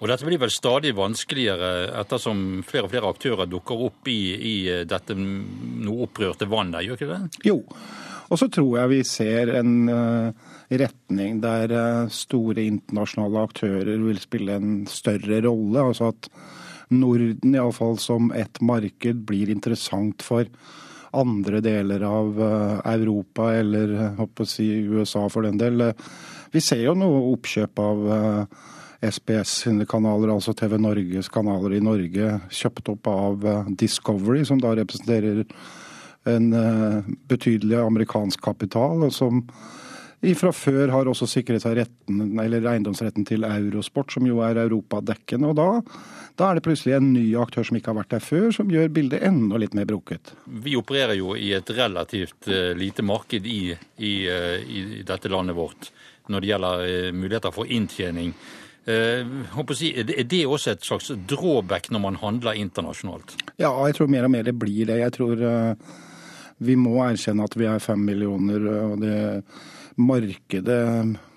Og 0.00 0.08
Dette 0.10 0.26
blir 0.26 0.40
vel 0.42 0.50
stadig 0.50 0.90
vanskeligere 0.96 1.92
ettersom 2.00 2.64
flere 2.66 2.88
og 2.88 2.92
flere 2.92 3.12
aktører 3.14 3.50
dukker 3.50 3.84
opp 3.86 4.10
i, 4.10 4.18
i 4.34 4.56
dette 4.90 5.14
noe 5.14 6.08
opprørte 6.08 6.50
vannet, 6.50 6.82
gjør 6.86 6.98
ikke 6.98 7.12
det? 7.12 7.46
Jo, 7.46 7.60
Og 8.32 8.40
så 8.40 8.48
tror 8.52 8.78
jeg 8.78 8.92
vi 8.92 9.00
ser 9.06 9.52
en 9.58 9.72
uh, 9.90 10.52
retning 10.72 11.40
der 11.42 11.74
uh, 11.74 12.12
store 12.12 12.64
internasjonale 12.64 13.42
aktører 13.50 14.00
vil 14.00 14.20
spille 14.22 14.56
en 14.56 14.84
større 14.90 15.42
rolle. 15.44 15.82
Altså 15.90 16.12
at 16.14 16.30
Norden 16.94 17.56
iallfall 17.56 17.98
som 18.00 18.30
et 18.36 18.60
marked 18.64 19.24
blir 19.28 19.52
interessant 19.52 20.24
for 20.24 20.48
andre 21.14 21.60
deler 21.64 22.04
av 22.08 22.40
uh, 22.40 22.80
Europa, 22.94 23.52
eller 23.60 24.16
håper 24.18 24.48
si 24.48 24.70
USA 24.88 25.26
for 25.30 25.46
den 25.46 25.60
del. 25.60 25.90
Vi 26.54 26.62
ser 26.64 26.84
jo 26.86 26.96
noe 26.98 27.26
oppkjøp 27.34 27.80
av 27.82 28.04
SBS 29.04 29.56
sine 29.66 29.84
kanaler, 29.90 30.30
altså 30.32 30.54
TV 30.56 30.78
Norges 30.80 31.28
kanaler 31.28 31.74
i 31.76 31.82
Norge, 31.84 32.28
kjøpt 32.48 32.88
opp 32.94 33.08
av 33.10 33.48
Discovery, 33.76 34.46
som 34.48 34.62
da 34.62 34.70
representerer 34.78 35.42
en 36.24 36.52
eh, 36.52 37.14
betydelig 37.28 37.78
amerikansk 37.80 38.42
kapital, 38.44 39.06
og 39.06 39.12
som 39.14 39.42
fra 40.32 40.54
før 40.56 40.88
har 40.88 41.08
også 41.10 41.26
sikret 41.28 41.60
seg 41.60 41.74
retten, 41.82 42.38
eller 42.40 42.64
eiendomsretten 42.70 43.26
til 43.28 43.44
Eurosport, 43.44 44.14
som 44.14 44.24
jo 44.24 44.38
er 44.40 44.56
europadekkende. 44.62 45.50
og 45.50 45.58
da, 45.58 45.66
da 46.40 46.48
er 46.48 46.56
det 46.56 46.64
plutselig 46.64 46.94
en 46.96 47.10
ny 47.12 47.26
aktør 47.36 47.66
som 47.68 47.76
ikke 47.76 47.92
har 47.92 47.98
vært 47.98 48.14
der 48.14 48.24
før, 48.24 48.48
som 48.56 48.72
gjør 48.72 48.88
bildet 48.94 49.26
enda 49.26 49.60
litt 49.60 49.76
mer 49.76 49.84
broket. 49.90 50.32
Vi 50.48 50.78
opererer 50.80 51.18
jo 51.18 51.36
i 51.36 51.52
et 51.52 51.68
relativt 51.76 52.48
uh, 52.48 52.72
lite 52.72 53.04
marked 53.04 53.44
i, 53.44 53.74
i, 54.00 54.14
uh, 54.24 54.56
i, 54.64 55.02
dette 55.04 55.28
landet 55.28 55.58
vårt 55.58 55.90
når 56.32 56.40
det 56.40 56.48
gjelder 56.48 57.12
muligheter 57.12 57.52
for 57.52 57.68
inntjening. 57.68 58.30
Si, 58.84 59.90
er 59.92 60.24
det 60.24 60.38
også 60.48 60.72
et 60.72 60.86
slags 60.88 61.10
drawback 61.28 61.90
når 61.92 62.00
man 62.00 62.16
handler 62.20 62.56
internasjonalt? 62.56 63.34
Ja, 63.60 63.68
jeg 63.84 63.98
tror 63.98 64.08
mer 64.12 64.24
og 64.24 64.32
mer 64.32 64.48
det 64.48 64.54
blir 64.56 64.88
det. 64.88 65.02
Jeg 65.02 65.12
tror 65.18 65.44
vi 66.58 66.76
må 66.78 66.98
erkjenne 67.04 67.46
at 67.46 67.56
vi 67.58 67.68
er 67.68 67.82
fem 67.82 68.02
millioner, 68.06 68.66
og 68.84 68.98
det 69.02 69.16
markedet 69.96 70.82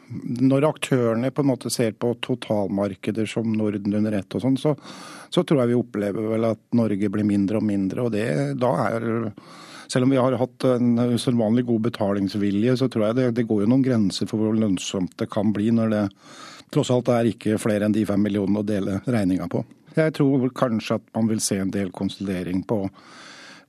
Når 0.08 0.66
aktørene 0.70 1.32
på 1.36 1.44
en 1.44 1.50
måte 1.50 1.70
ser 1.74 1.92
på 2.00 2.14
totalmarkeder 2.24 3.28
som 3.28 3.52
Norden 3.52 3.94
under 4.00 4.16
ett 4.16 4.36
og 4.38 4.42
sånn, 4.42 4.56
så, 4.58 4.72
så, 5.30 5.44
tror 5.44 5.62
jeg 5.62 5.74
vi 5.74 5.80
opplever 5.82 6.30
vel 6.32 6.48
at 6.48 6.62
Norge 6.80 7.10
blir 7.12 7.28
mindre 7.28 7.60
og 7.60 7.66
mindre. 7.68 8.06
Og 8.06 8.14
det 8.16 8.28
da 8.56 8.72
er 8.86 9.08
selv 9.92 10.08
om 10.08 10.14
vi 10.16 10.22
har 10.22 10.38
hatt 10.40 10.64
en 10.64 10.96
usedvanlig 11.12 11.66
god 11.68 11.90
betalingsvilje, 11.90 12.78
så 12.80 12.88
tror 12.88 13.10
jeg 13.10 13.18
det, 13.20 13.28
det, 13.36 13.48
går 13.48 13.66
jo 13.66 13.70
noen 13.72 13.84
grenser 13.84 14.32
for 14.32 14.40
hvor 14.40 14.56
lønnsomt 14.56 15.16
det 15.20 15.30
kan 15.32 15.52
bli 15.56 15.74
når 15.76 15.92
det 15.92 16.04
tross 16.72 16.92
alt 16.92 17.12
er 17.12 17.30
ikke 17.30 17.60
flere 17.60 17.88
enn 17.88 17.96
de 17.96 18.08
fem 18.08 18.24
millionene 18.24 18.64
å 18.64 18.68
dele 18.68 19.00
regninga 19.08 19.48
på. 19.52 19.64
Jeg 19.98 20.14
tror 20.18 20.50
kanskje 20.56 21.00
at 21.00 21.08
man 21.16 21.30
vil 21.32 21.40
se 21.44 21.60
en 21.62 21.72
del 21.74 21.92
konsolidering 21.96 22.64
på 22.68 22.86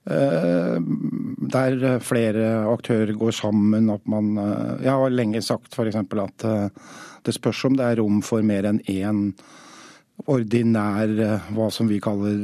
der 0.09 1.99
flere 2.01 2.65
aktører 2.69 3.13
går 3.17 3.31
sammen. 3.35 3.89
At 3.89 4.05
man 4.09 4.37
eh, 4.37 4.83
Jeg 4.85 4.91
har 4.91 5.09
lenge 5.13 5.41
sagt 5.41 5.75
f.eks. 5.75 5.95
at 5.95 6.45
eh, 6.45 6.69
det 7.25 7.35
spørs 7.35 7.65
om 7.65 7.77
det 7.77 7.85
er 7.85 8.01
rom 8.01 8.21
for 8.25 8.41
mer 8.41 8.65
enn 8.69 8.81
én 8.87 9.33
ordinær, 10.27 11.07
hva 11.55 11.69
som 11.71 11.87
vi 11.87 11.99
kaller 12.03 12.35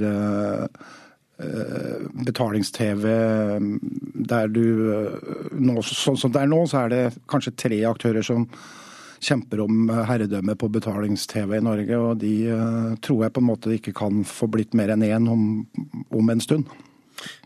betalings-TV 2.23 3.03
der 4.31 4.47
du 4.47 4.63
nå, 5.51 5.81
Sånn 5.83 6.15
som 6.15 6.31
det 6.31 6.45
er 6.45 6.47
nå, 6.47 6.61
så 6.71 6.85
er 6.85 6.93
det 6.93 7.01
kanskje 7.27 7.51
tre 7.59 7.81
aktører 7.89 8.23
som 8.23 8.47
kjemper 9.19 9.65
om 9.65 9.91
herredømme 9.91 10.55
på 10.55 10.71
betalings-TV 10.71 11.57
i 11.57 11.65
Norge. 11.67 11.99
Og 11.99 12.23
de 12.23 12.33
tror 13.03 13.25
jeg 13.25 13.35
på 13.35 13.43
en 13.43 13.49
måte 13.51 13.75
ikke 13.75 13.95
kan 13.95 14.23
få 14.23 14.47
blitt 14.55 14.71
mer 14.71 14.95
enn 14.95 15.03
én 15.03 15.27
om, 15.31 15.43
om 16.15 16.31
en 16.31 16.43
stund. 16.43 16.71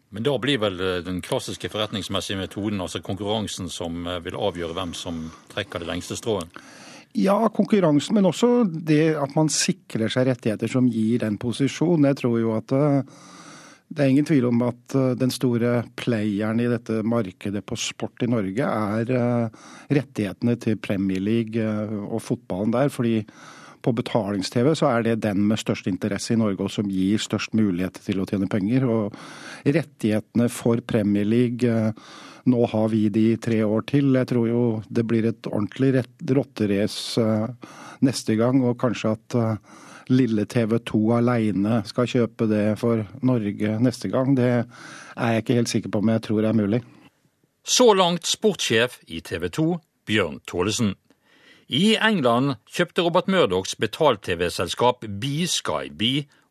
Men 0.09 0.25
da 0.25 0.33
blir 0.41 0.57
vel 0.61 0.79
eh, 0.81 0.99
den 1.05 1.21
klassiske 1.25 1.69
forretningsmessige 1.69 2.39
metoden, 2.39 2.81
altså 2.81 3.01
konkurransen, 3.05 3.69
som 3.69 4.07
eh, 4.07 4.21
vil 4.25 4.37
avgjøre 4.39 4.75
hvem 4.77 4.93
som 4.97 5.27
trekker 5.51 5.83
det 5.83 5.89
lengste 5.91 6.17
strået? 6.17 6.61
Ja, 7.17 7.37
konkurransen, 7.53 8.17
men 8.17 8.29
også 8.29 8.63
det 8.69 9.15
at 9.17 9.33
man 9.37 9.49
sikrer 9.53 10.11
seg 10.13 10.29
rettigheter 10.29 10.69
som 10.69 10.89
gir 10.89 11.21
den 11.23 11.39
posisjonen. 11.41 12.09
Jeg 12.09 12.19
tror 12.21 12.39
jo 12.41 12.55
at 12.57 12.73
eh, 12.73 13.19
det 13.89 14.03
er 14.05 14.11
ingen 14.13 14.27
tvil 14.29 14.45
om 14.51 14.59
at 14.61 14.93
den 15.17 15.31
store 15.33 15.79
playeren 15.97 16.59
i 16.61 16.67
dette 16.69 16.99
markedet 17.01 17.63
på 17.65 17.73
sport 17.81 18.21
i 18.21 18.27
Norge 18.29 18.61
er 18.61 19.49
rettighetene 19.89 20.53
til 20.61 20.77
Premier 20.77 21.17
League 21.17 21.65
og 22.05 22.21
fotballen 22.21 22.75
der. 22.75 22.91
fordi 22.93 23.23
på 23.81 23.93
betalings-TV 23.95 24.71
så 24.77 24.89
er 24.91 25.05
det 25.05 25.19
den 25.25 25.45
med 25.49 25.61
størst 25.61 25.87
interesse 25.91 26.33
i 26.33 26.39
Norge 26.39 26.65
og 26.65 26.71
som 26.73 26.89
gir 26.91 27.21
størst 27.21 27.55
mulighet 27.57 27.99
til 28.05 28.21
å 28.21 28.27
tjene 28.29 28.49
penger. 28.51 28.87
Og 28.89 29.15
rettighetene 29.65 30.49
for 30.53 30.81
Premier 30.87 31.27
League 31.27 31.67
eh, 31.67 31.91
nå 32.49 32.65
har 32.71 32.87
vi 32.89 33.07
de 33.13 33.27
tre 33.41 33.61
år 33.63 33.85
til. 33.89 34.13
Jeg 34.15 34.29
tror 34.31 34.47
jo 34.49 34.63
det 34.89 35.05
blir 35.07 35.27
et 35.29 35.49
ordentlig 35.49 36.03
rotterace 36.35 37.23
eh, 37.23 37.75
neste 38.05 38.37
gang, 38.39 38.63
og 38.63 38.79
kanskje 38.81 39.13
at 39.15 39.37
eh, 39.39 39.75
lille 40.09 40.45
TV 40.49 40.79
2 40.89 41.01
alene 41.19 41.81
skal 41.87 42.09
kjøpe 42.09 42.47
det 42.49 42.63
for 42.81 43.03
Norge 43.25 43.75
neste 43.83 44.09
gang. 44.11 44.33
Det 44.37 44.49
er 44.53 45.35
jeg 45.35 45.43
ikke 45.43 45.59
helt 45.59 45.73
sikker 45.73 45.93
på 45.93 46.01
men 46.03 46.17
jeg 46.17 46.27
tror 46.29 46.41
det 46.41 46.53
er 46.53 46.61
mulig. 46.61 46.81
Så 47.69 47.91
langt 47.93 48.25
sportssjef 48.25 48.97
i 49.07 49.21
TV 49.21 49.49
2, 49.53 49.67
Bjørn 50.09 50.39
Tålesen. 50.49 50.95
I 51.69 51.99
England 52.01 52.55
kjøpte 52.65 53.03
Robert 53.05 53.27
Murdochs 53.29 53.75
betalt-TV-selskap 53.77 55.03
BeSkyB 55.21 56.01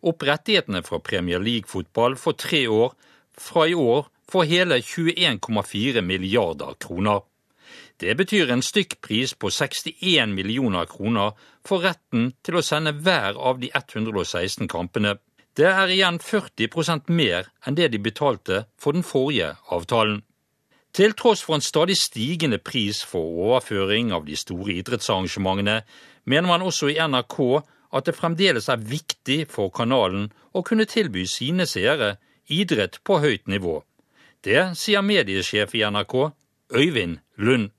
opp 0.07 0.23
rettighetene 0.23 0.85
fra 0.87 1.01
Premier 1.03 1.43
League-fotball 1.43 2.15
for 2.15 2.39
tre 2.39 2.61
år, 2.71 2.95
fra 3.35 3.65
i 3.67 3.75
år 3.75 4.07
for 4.31 4.47
hele 4.47 4.79
21,4 4.79 6.05
milliarder 6.07 6.79
kroner. 6.79 7.25
Det 7.99 8.15
betyr 8.15 8.53
en 8.55 8.63
stykkpris 8.63 9.35
på 9.35 9.51
61 9.51 10.37
millioner 10.39 10.87
kroner 10.87 11.35
for 11.67 11.83
retten 11.83 12.31
til 12.47 12.61
å 12.61 12.63
sende 12.63 12.95
hver 12.95 13.35
av 13.35 13.59
de 13.59 13.73
116 13.75 14.71
kampene. 14.71 15.17
Det 15.59 15.67
er 15.67 15.91
igjen 15.91 16.23
40% 16.23 17.11
mer 17.11 17.51
enn 17.67 17.75
det 17.75 17.91
de 17.91 17.99
betalte 17.99 18.69
for 18.79 18.95
den 18.95 19.03
forrige 19.03 19.57
avtalen. 19.67 20.23
Til 20.99 21.13
tross 21.15 21.45
for 21.47 21.55
en 21.55 21.63
stadig 21.63 21.95
stigende 21.95 22.59
pris 22.59 23.05
for 23.07 23.23
overføring 23.23 24.09
av 24.11 24.25
de 24.27 24.35
store 24.35 24.75
idrettsarrangementene, 24.81 25.85
mener 26.27 26.51
man 26.51 26.65
også 26.67 26.89
i 26.91 26.97
NRK 26.99 27.37
at 27.95 28.09
det 28.09 28.17
fremdeles 28.19 28.67
er 28.67 28.83
viktig 28.83 29.45
for 29.53 29.71
kanalen 29.71 30.27
å 30.51 30.65
kunne 30.67 30.89
tilby 30.91 31.23
sine 31.31 31.69
seere 31.71 32.17
idrett 32.51 32.99
på 33.07 33.21
høyt 33.23 33.47
nivå. 33.47 33.77
Det 34.43 34.73
sier 34.81 35.07
mediesjef 35.07 35.77
i 35.79 35.85
NRK, 35.87 36.17
Øyvind 36.75 37.23
Lund. 37.39 37.71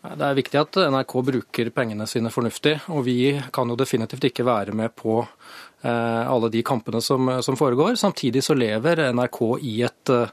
Det 0.00 0.24
er 0.24 0.36
viktig 0.38 0.56
at 0.56 0.76
NRK 0.94 1.12
bruker 1.26 1.68
pengene 1.76 2.06
sine 2.08 2.30
fornuftig, 2.32 2.72
og 2.88 3.02
vi 3.04 3.34
kan 3.52 3.68
jo 3.68 3.76
definitivt 3.76 4.24
ikke 4.30 4.46
være 4.48 4.72
med 4.72 4.94
på 4.96 5.18
eh, 5.20 6.22
alle 6.24 6.48
de 6.48 6.62
kampene 6.64 7.02
som, 7.04 7.28
som 7.44 7.58
foregår. 7.60 7.98
Samtidig 8.00 8.40
så 8.46 8.56
lever 8.56 9.02
NRK 9.12 9.40
i 9.60 9.74
et 9.84 10.12
eh, 10.14 10.30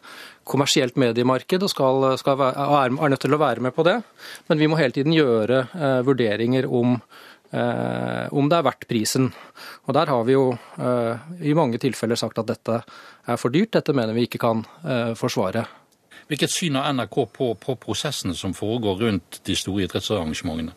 kommersielt 0.47 0.95
mediemarked 0.95 1.65
og 1.67 1.71
skal, 1.73 2.07
skal 2.21 2.37
være, 2.39 2.67
er 2.79 3.11
nødt 3.11 3.25
til 3.25 3.35
å 3.35 3.41
være 3.41 3.65
med 3.65 3.75
på 3.75 3.83
det. 3.83 3.97
Men 4.47 4.61
vi 4.61 4.69
må 4.71 4.79
hele 4.79 4.95
tiden 4.95 5.15
gjøre 5.17 5.65
eh, 5.75 5.99
vurderinger 6.07 6.69
om, 6.71 6.95
om 7.47 8.47
det 8.51 8.57
er 8.57 8.63
verdt 8.67 8.87
prisen. 8.87 9.27
Og 9.87 9.93
Der 9.95 10.09
har 10.11 10.23
vi 10.27 10.33
jo 10.33 10.49
i 11.39 11.53
mange 11.55 11.79
tilfeller 11.79 12.19
sagt 12.19 12.39
at 12.41 12.49
dette 12.49 12.81
er 12.83 13.39
for 13.39 13.55
dyrt, 13.55 13.71
dette 13.77 13.95
mener 13.95 14.11
vi 14.15 14.25
ikke 14.27 14.41
kan 14.43 14.65
forsvare. 15.15 15.63
Hvilket 16.27 16.51
syn 16.51 16.75
har 16.75 16.91
NRK 16.93 17.21
på, 17.33 17.53
på 17.55 17.77
prosessene 17.79 18.35
som 18.35 18.55
foregår 18.55 18.99
rundt 19.05 19.39
de 19.47 19.55
store 19.55 19.85
idrettsarrangementene? 19.85 20.75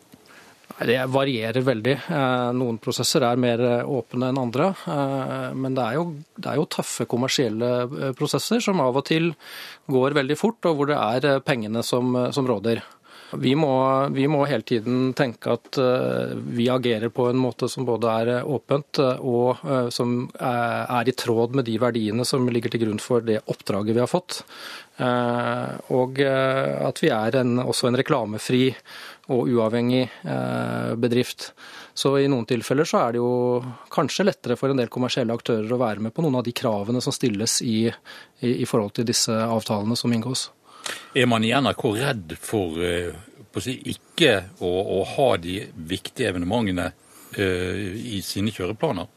Det 0.81 0.97
varierer 1.13 1.61
veldig. 1.61 1.93
Eh, 2.09 2.47
noen 2.57 2.79
prosesser 2.81 3.21
er 3.27 3.37
mer 3.41 3.61
eh, 3.61 3.83
åpne 3.85 4.31
enn 4.31 4.39
andre. 4.41 4.71
Eh, 4.89 5.51
men 5.53 5.75
det 5.77 5.83
er, 5.83 5.97
jo, 5.99 6.05
det 6.37 6.47
er, 6.47 6.57
jo, 6.57 6.69
tøffe 6.71 7.05
kommersielle 7.09 8.13
prosesser 8.17 8.63
som 8.63 8.81
av 8.81 8.97
og 8.97 9.05
til 9.05 9.29
går 9.91 10.17
veldig 10.17 10.39
fort, 10.39 10.71
og 10.71 10.79
hvor 10.79 10.89
det 10.89 10.97
er 10.97 11.43
pengene 11.45 11.83
som, 11.85 12.15
som 12.33 12.49
råder. 12.49 12.81
Vi 13.39 13.53
må, 13.55 13.71
vi 14.11 14.25
må, 14.27 14.43
hele 14.49 14.65
tiden 14.67 15.13
tenke 15.17 15.53
at 15.55 15.77
vi 16.51 16.65
agerer 16.71 17.11
på 17.13 17.29
en 17.29 17.39
måte 17.39 17.69
som 17.71 17.85
både 17.87 18.11
er 18.11 18.31
åpent 18.43 18.99
og 18.99 19.61
som 19.93 20.17
er 20.35 21.07
i 21.07 21.15
tråd 21.15 21.55
med 21.55 21.69
de 21.69 21.77
verdiene 21.79 22.25
som 22.27 22.49
ligger 22.51 22.73
til 22.73 22.83
grunn 22.85 22.99
for 22.99 23.23
det 23.23 23.39
oppdraget 23.51 23.95
vi 23.95 24.03
har 24.03 24.11
fått. 24.11 24.41
Og 25.95 26.19
at 26.19 27.03
vi 27.03 27.13
er 27.15 27.39
en, 27.39 27.55
også 27.63 27.87
en 27.87 27.99
reklamefri 28.01 28.65
og 29.31 29.49
uavhengig 29.49 30.03
eh, 30.23 30.93
bedrift. 30.99 31.51
Så 31.93 32.15
i 32.19 32.29
noen 32.31 32.47
tilfeller 32.49 32.87
så 32.87 33.03
er 33.05 33.15
det 33.15 33.21
jo 33.21 33.61
kanskje 33.93 34.25
lettere 34.27 34.57
for 34.59 34.71
en 34.71 34.79
del 34.79 34.91
kommersielle 34.91 35.35
aktører 35.35 35.71
å 35.71 35.81
være 35.81 36.03
med 36.07 36.15
på 36.15 36.25
noen 36.25 36.39
av 36.39 36.47
de 36.47 36.55
kravene 36.55 37.03
som 37.03 37.15
stilles 37.15 37.59
i, 37.65 37.85
i, 37.87 38.55
i 38.63 38.67
forhold 38.67 38.95
til 38.97 39.07
disse 39.07 39.35
avtalene 39.35 39.97
som 39.99 40.13
inngås. 40.15 40.49
Er 41.13 41.27
man 41.27 41.43
i 41.43 41.51
NRK 41.53 41.85
redd 41.99 42.35
for 42.39 42.77
å 42.79 43.63
si, 43.63 43.75
ikke 43.91 44.33
å, 44.63 44.69
å, 44.69 44.99
ha 45.15 45.31
de 45.41 45.57
viktige 45.75 46.29
evenementene 46.31 46.91
uh, 46.91 47.81
i 48.15 48.21
sine 48.23 48.53
kjøreplaner? 48.55 49.09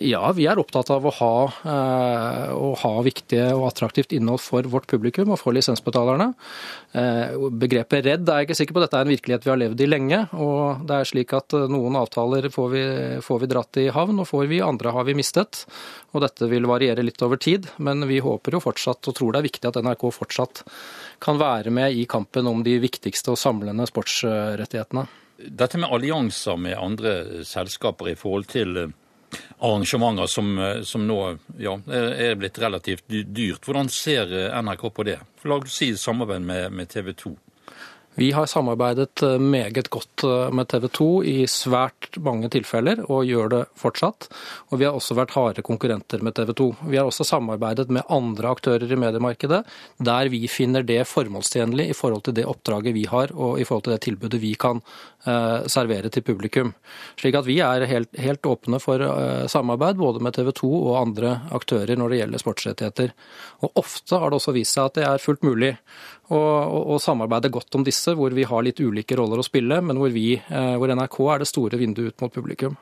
Ja, 0.00 0.24
vi 0.32 0.46
er 0.48 0.56
opptatt 0.56 0.88
av 0.88 1.04
å 1.04 1.10
ha, 1.12 1.34
eh, 1.68 2.52
å 2.56 2.70
ha 2.80 2.92
viktige 3.04 3.50
og 3.52 3.66
attraktivt 3.68 4.14
innhold 4.16 4.40
for 4.40 4.64
vårt 4.64 4.86
publikum 4.88 5.34
og 5.34 5.38
for 5.38 5.52
lisensbetalerne. 5.52 6.30
Eh, 6.96 7.36
begrepet 7.60 8.06
redd 8.06 8.28
er 8.28 8.40
jeg 8.40 8.48
ikke 8.48 8.56
sikker 8.56 8.72
på. 8.72 8.80
Dette 8.80 8.96
er 8.96 9.04
en 9.04 9.12
virkelighet 9.12 9.44
vi 9.44 9.50
har 9.50 9.60
levd 9.60 9.80
i 9.80 9.86
lenge. 9.90 10.28
og 10.32 10.86
det 10.86 10.96
er 10.96 11.04
slik 11.04 11.34
at 11.36 11.52
eh, 11.52 11.68
Noen 11.68 11.96
avtaler 12.00 12.48
får 12.48 12.70
vi, 12.72 12.84
får 13.20 13.40
vi 13.40 13.46
dratt 13.52 13.76
i 13.76 13.88
havn, 13.92 14.18
og 14.18 14.28
får 14.28 14.48
vi 14.48 14.62
andre 14.64 14.92
har 14.92 15.04
vi 15.04 15.14
mistet. 15.14 15.66
og 16.14 16.22
Dette 16.22 16.48
vil 16.48 16.64
variere 16.64 17.04
litt 17.04 17.20
over 17.20 17.36
tid, 17.36 17.68
men 17.76 18.08
vi 18.08 18.20
håper 18.20 18.52
jo 18.52 18.64
fortsatt 18.64 19.08
og 19.08 19.14
tror 19.14 19.32
det 19.32 19.42
er 19.42 19.50
viktig 19.50 19.68
at 19.68 19.76
NRK 19.76 20.08
fortsatt 20.08 20.64
kan 21.20 21.36
være 21.36 21.70
med 21.70 21.92
i 21.92 22.06
kampen 22.06 22.46
om 22.46 22.62
de 22.62 22.78
viktigste 22.80 23.32
og 23.32 23.38
samlende 23.38 23.84
sportsrettighetene. 23.86 25.04
Dette 25.36 25.76
med 25.76 25.92
allianser 25.92 26.56
med 26.56 26.78
andre 26.78 27.44
selskaper 27.44 28.08
i 28.08 28.16
forhold 28.16 28.48
til 28.48 28.92
arrangementer 29.58 30.26
som, 30.26 30.58
eh, 30.58 30.82
som 30.82 31.06
nå 31.06 31.18
ja, 31.58 31.76
er 31.88 32.34
blitt 32.40 32.58
relativt 32.58 33.04
dyrt. 33.08 33.64
Hvordan 33.66 33.88
ser 33.92 34.32
eh, 34.32 34.62
NRK 34.62 34.88
på 34.94 35.06
det? 35.06 35.18
La 35.48 35.58
oss 35.60 35.78
si 35.78 35.92
samarbeid 35.96 36.44
med, 36.46 36.72
med 36.72 36.90
TV 36.92 37.12
2. 37.12 37.34
Vi 38.14 38.32
har 38.32 38.46
samarbeidet 38.46 39.22
eh, 39.22 39.38
meget 39.38 39.88
godt 39.88 40.24
eh, 40.24 40.50
med 40.52 40.68
TV 40.68 40.88
2 40.88 41.06
i 41.24 41.36
svært 41.48 42.18
mange 42.20 42.50
tilfeller, 42.52 43.00
og 43.08 43.24
gjør 43.24 43.48
det 43.54 43.60
fortsatt. 43.80 44.28
Og 44.68 44.82
vi 44.82 44.84
har 44.84 44.98
også 44.98 45.16
vært 45.16 45.32
harde 45.32 45.64
konkurrenter 45.64 46.20
med 46.20 46.36
TV 46.36 46.52
2. 46.58 46.66
Vi 46.92 47.00
har 47.00 47.08
også 47.08 47.24
samarbeidet 47.24 47.88
med 47.88 48.04
andre 48.12 48.52
aktører 48.52 48.84
i 48.84 49.00
mediemarkedet, 49.00 49.62
der 49.96 50.32
vi 50.32 50.42
finner 50.52 50.84
det 50.84 51.06
formålstjenlig 51.08 51.88
i 51.88 51.96
forhold 51.96 52.26
til 52.28 52.36
det 52.36 52.46
oppdraget 52.50 52.92
vi 52.98 53.06
har, 53.08 53.32
og 53.32 53.56
i 53.60 53.64
forhold 53.64 53.88
til 53.88 53.96
det 53.96 54.02
tilbudet 54.04 54.42
vi 54.44 54.52
kan 54.60 54.84
eh, 55.24 55.64
servere 55.72 56.12
til 56.12 56.26
publikum. 56.28 56.74
Slik 57.16 57.40
at 57.40 57.48
vi 57.48 57.62
er 57.64 57.88
helt, 57.88 58.12
helt 58.20 58.44
åpne 58.44 58.82
for 58.82 59.00
samarbeid 59.48 59.96
både 59.96 60.20
med 60.20 60.36
TV 60.36 60.52
2 60.60 60.68
og 60.68 60.98
andre 61.00 61.38
aktører 61.56 61.96
når 61.96 62.12
det 62.12 62.20
gjelder 62.20 62.44
sportsrettigheter. 62.44 63.16
Og 63.64 63.80
ofte 63.80 64.20
har 64.20 64.28
det 64.28 64.42
også 64.42 64.52
vist 64.58 64.76
seg 64.76 64.90
at 64.90 65.00
det 65.00 65.08
er 65.08 65.22
fullt 65.22 65.46
mulig 65.46 65.78
å, 66.30 66.38
og, 66.38 66.82
og, 66.94 66.98
samarbeide 67.02 67.50
godt 67.52 67.74
om 67.74 67.84
disse 67.86 68.14
hvor 68.16 68.34
vi 68.36 68.46
har 68.48 68.62
litt 68.64 68.80
ulike 68.80 69.16
roller 69.18 69.42
å 69.42 69.46
spille, 69.46 69.80
men 69.82 69.98
hvor, 69.98 70.12
vi, 70.14 70.36
eh, 70.38 70.74
hvor 70.78 70.92
NRK 70.94 71.18
er 71.34 71.42
det 71.42 71.48
store 71.50 71.80
vinduet 71.80 72.12
ut 72.12 72.24
mot 72.24 72.34
publikum. 72.34 72.76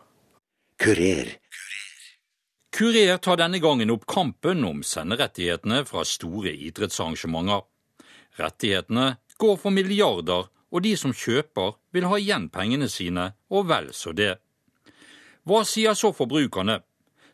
Kurer. 0.80 1.34
Kurer 2.70 3.18
tar 3.18 3.40
denne 3.40 3.58
gangen 3.60 3.90
opp 3.92 4.06
kampen 4.08 4.62
om 4.64 4.84
senderettighetene 4.86 5.82
fra 5.88 6.04
store 6.06 6.52
idrettsarrangementer. 6.54 7.64
Rettighetene 8.40 9.08
går 9.40 9.58
for 9.58 9.74
milliarder, 9.74 10.46
og 10.70 10.84
de 10.84 10.94
som 10.96 11.12
kjøper, 11.16 11.74
vil 11.90 12.06
ha 12.06 12.20
igjen 12.20 12.46
pengene 12.52 12.88
sine, 12.88 13.32
og 13.50 13.66
vel 13.72 13.90
så 13.96 14.14
det. 14.14 14.36
Hva 15.48 15.64
sier 15.66 15.96
så 15.98 16.12
forbrukerne? 16.14 16.78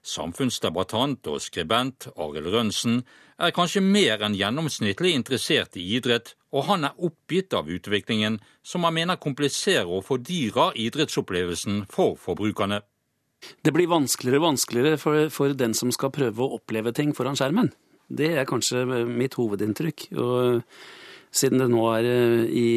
Samfunnsdebattant 0.07 1.27
og 1.29 1.43
skribent 1.43 2.07
Arild 2.15 2.53
Rønsen 2.55 3.01
er 3.37 3.55
kanskje 3.55 3.83
mer 3.85 4.23
enn 4.25 4.37
gjennomsnittlig 4.37 5.13
interessert 5.17 5.77
i 5.77 5.85
idrett, 5.99 6.35
og 6.57 6.67
han 6.71 6.87
er 6.89 6.97
oppgitt 7.05 7.55
av 7.57 7.69
utviklingen 7.69 8.39
som 8.65 8.87
han 8.89 8.97
mener 8.97 9.21
kompliserer 9.21 9.91
og 9.91 10.07
fordyrer 10.09 10.77
idrettsopplevelsen 10.87 11.85
for 11.93 12.17
forbrukerne. 12.21 12.81
Det 13.63 13.73
blir 13.77 13.91
vanskeligere 13.91 14.41
og 14.41 14.49
vanskeligere 14.51 15.01
for, 15.01 15.29
for, 15.31 15.53
den 15.53 15.75
som 15.77 15.93
skal 15.93 16.15
prøve 16.15 16.43
å 16.43 16.57
oppleve 16.57 16.95
ting 16.97 17.13
foran 17.15 17.37
skjermen. 17.37 17.71
Det 18.09 18.33
er 18.39 18.49
kanskje 18.49 18.85
mitt 19.05 19.37
hovedinntrykk. 19.37 20.09
Og 20.17 20.63
siden 21.37 21.61
det 21.61 21.69
nå 21.73 21.83
er 21.93 22.09
eh, 22.09 22.45
i 22.49 22.69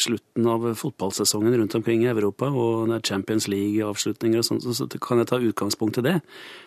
slutten 0.00 0.48
av 0.50 0.66
fotballsesongen 0.78 1.54
rundt 1.60 1.76
omkring 1.78 2.04
i 2.04 2.10
Europa, 2.10 2.50
og 2.50 2.90
det 2.90 2.98
er 2.98 3.06
Champions 3.12 3.48
League-avslutninger 3.52 4.42
og 4.42 4.48
sånt, 4.48 4.66
så 4.66 4.88
kan 5.02 5.22
jeg 5.22 5.30
ta 5.30 5.40
utgangspunkt 5.40 6.00
i 6.02 6.06
det. 6.08 6.16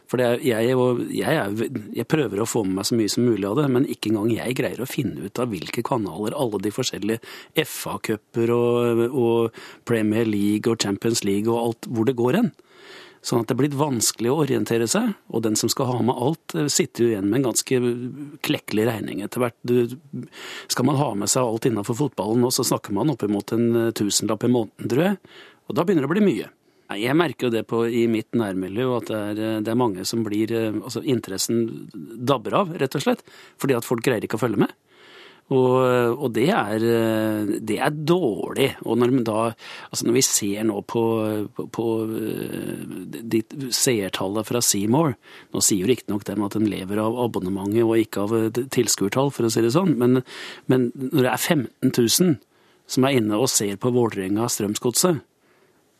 For 0.10 0.22
det 0.22 0.27
er, 0.27 0.44
jeg, 0.46 0.75
jeg, 1.18 1.38
er, 1.42 1.80
jeg, 1.98 2.08
prøver 2.12 2.42
å 2.42 2.50
få 2.50 2.63
med 2.65 2.80
meg 2.80 2.89
så 2.89 2.98
mye 2.98 3.12
som 3.12 3.25
mulig 3.27 3.48
av 3.50 3.58
det, 3.60 3.68
men 3.74 3.88
ikke 3.89 4.12
engang 4.13 4.34
jeg 4.36 4.58
greier 4.60 4.84
å 4.84 4.89
finne 4.89 5.27
ut 5.27 5.42
av 5.42 5.51
hvilke 5.51 5.84
kanaler 5.86 6.38
alle 6.38 6.62
de 6.62 6.74
forskjellige 6.74 7.65
FA-cuper 7.65 8.54
og, 8.56 9.06
og 9.10 9.63
Premier 9.88 10.27
League 10.30 10.72
og 10.72 10.80
Champions 10.82 11.25
League 11.27 11.51
og 11.51 11.62
alt, 11.62 11.89
hvor 11.89 12.07
det 12.07 12.18
går 12.20 12.40
hen. 12.42 12.53
Sånn 13.25 13.42
at 13.42 13.50
det 13.50 13.55
er 13.55 13.61
blitt 13.64 13.77
vanskelig 13.77 14.29
å 14.29 14.42
orientere 14.44 14.85
seg, 14.90 15.16
og 15.33 15.42
den 15.48 15.55
som 15.57 15.70
skal 15.72 15.90
ha 15.90 16.01
med 16.05 16.20
alt, 16.22 16.53
eh, 16.53 16.68
sitter 16.70 17.03
jo 17.03 17.09
igjen 17.09 17.29
med 17.29 17.40
en 17.40 17.48
ganske 17.48 17.79
klekkelig 18.46 18.85
regning 18.85 19.24
etter 19.25 19.42
hvert. 19.42 19.57
Du, 19.66 19.98
skal 20.70 20.85
man 20.85 21.00
ha 21.00 21.09
med 21.18 21.31
seg 21.31 21.42
alt 21.42 21.66
innenfor 21.66 21.98
fotballen 21.98 22.46
nå, 22.46 22.51
så 22.53 22.68
snakker 22.68 22.94
man 22.94 23.09
oppimot 23.16 23.55
en 23.57 23.66
eh, 23.88 23.90
tusenlapp 23.98 24.46
i 24.46 24.51
måneden, 24.53 24.92
tror 24.92 25.03
jeg. 25.07 25.18
Og 25.66 25.74
da 25.74 25.81
begynner 25.81 26.05
det 26.05 26.11
å 26.11 26.14
bli 26.14 26.25
mye. 26.27 26.51
Jeg 27.01 27.18
merker 27.18 27.48
jo 27.48 27.55
det 27.55 27.64
på, 27.66 27.81
i 27.90 28.05
mitt 28.05 28.38
nærmiljø 28.38 28.92
at 29.00 29.09
det 29.09 29.22
er, 29.31 29.42
eh, 29.42 29.61
det 29.66 29.74
er 29.74 29.81
mange 29.81 30.05
som 30.05 30.22
blir 30.22 30.53
Altså 30.75 31.01
interessen 31.01 31.90
dabber 32.29 32.61
av, 32.61 32.75
rett 32.77 32.94
og 32.94 33.07
slett. 33.07 33.25
Fordi 33.57 33.79
at 33.79 33.90
folk 33.90 34.05
greier 34.05 34.22
ikke 34.22 34.38
å 34.38 34.46
følge 34.46 34.68
med. 34.68 34.77
Og, 35.53 35.75
og 36.25 36.31
det, 36.34 36.48
er, 36.50 36.81
det, 37.62 37.75
er, 37.77 37.94
dårlig. 37.94 38.72
Og 38.81 38.98
når, 38.98 39.12
da, 39.27 39.42
altså 39.92 40.08
når 40.08 40.16
vi 40.16 40.24
ser 40.25 40.66
nå 40.66 40.79
på, 40.90 41.03
på, 41.53 41.68
på 41.70 41.86
de 43.36 43.44
seertallet 43.70 44.50
fra 44.50 44.62
Seymour 44.66 45.14
Nå 45.53 45.62
sier 45.62 45.84
jo 45.84 45.92
riktignok 45.92 46.25
dem 46.25 46.42
at 46.48 46.58
den 46.58 46.66
lever 46.72 47.03
av 47.03 47.20
abonnementet 47.27 47.86
og 47.86 48.01
ikke 48.01 48.25
av 48.25 48.34
tilskuertall, 48.74 49.29
for 49.36 49.46
å 49.46 49.53
si 49.53 49.62
det 49.62 49.75
sånn, 49.75 49.94
men, 50.01 50.24
men 50.72 50.90
når 50.98 51.22
det 51.22 51.31
er 51.36 51.46
15 51.46 51.94
000 51.94 52.36
som 52.90 53.05
er 53.05 53.20
inne 53.20 53.38
og 53.38 53.50
ser 53.50 53.77
på 53.81 53.94
Vålerenga-Strømsgodset, 53.94 55.22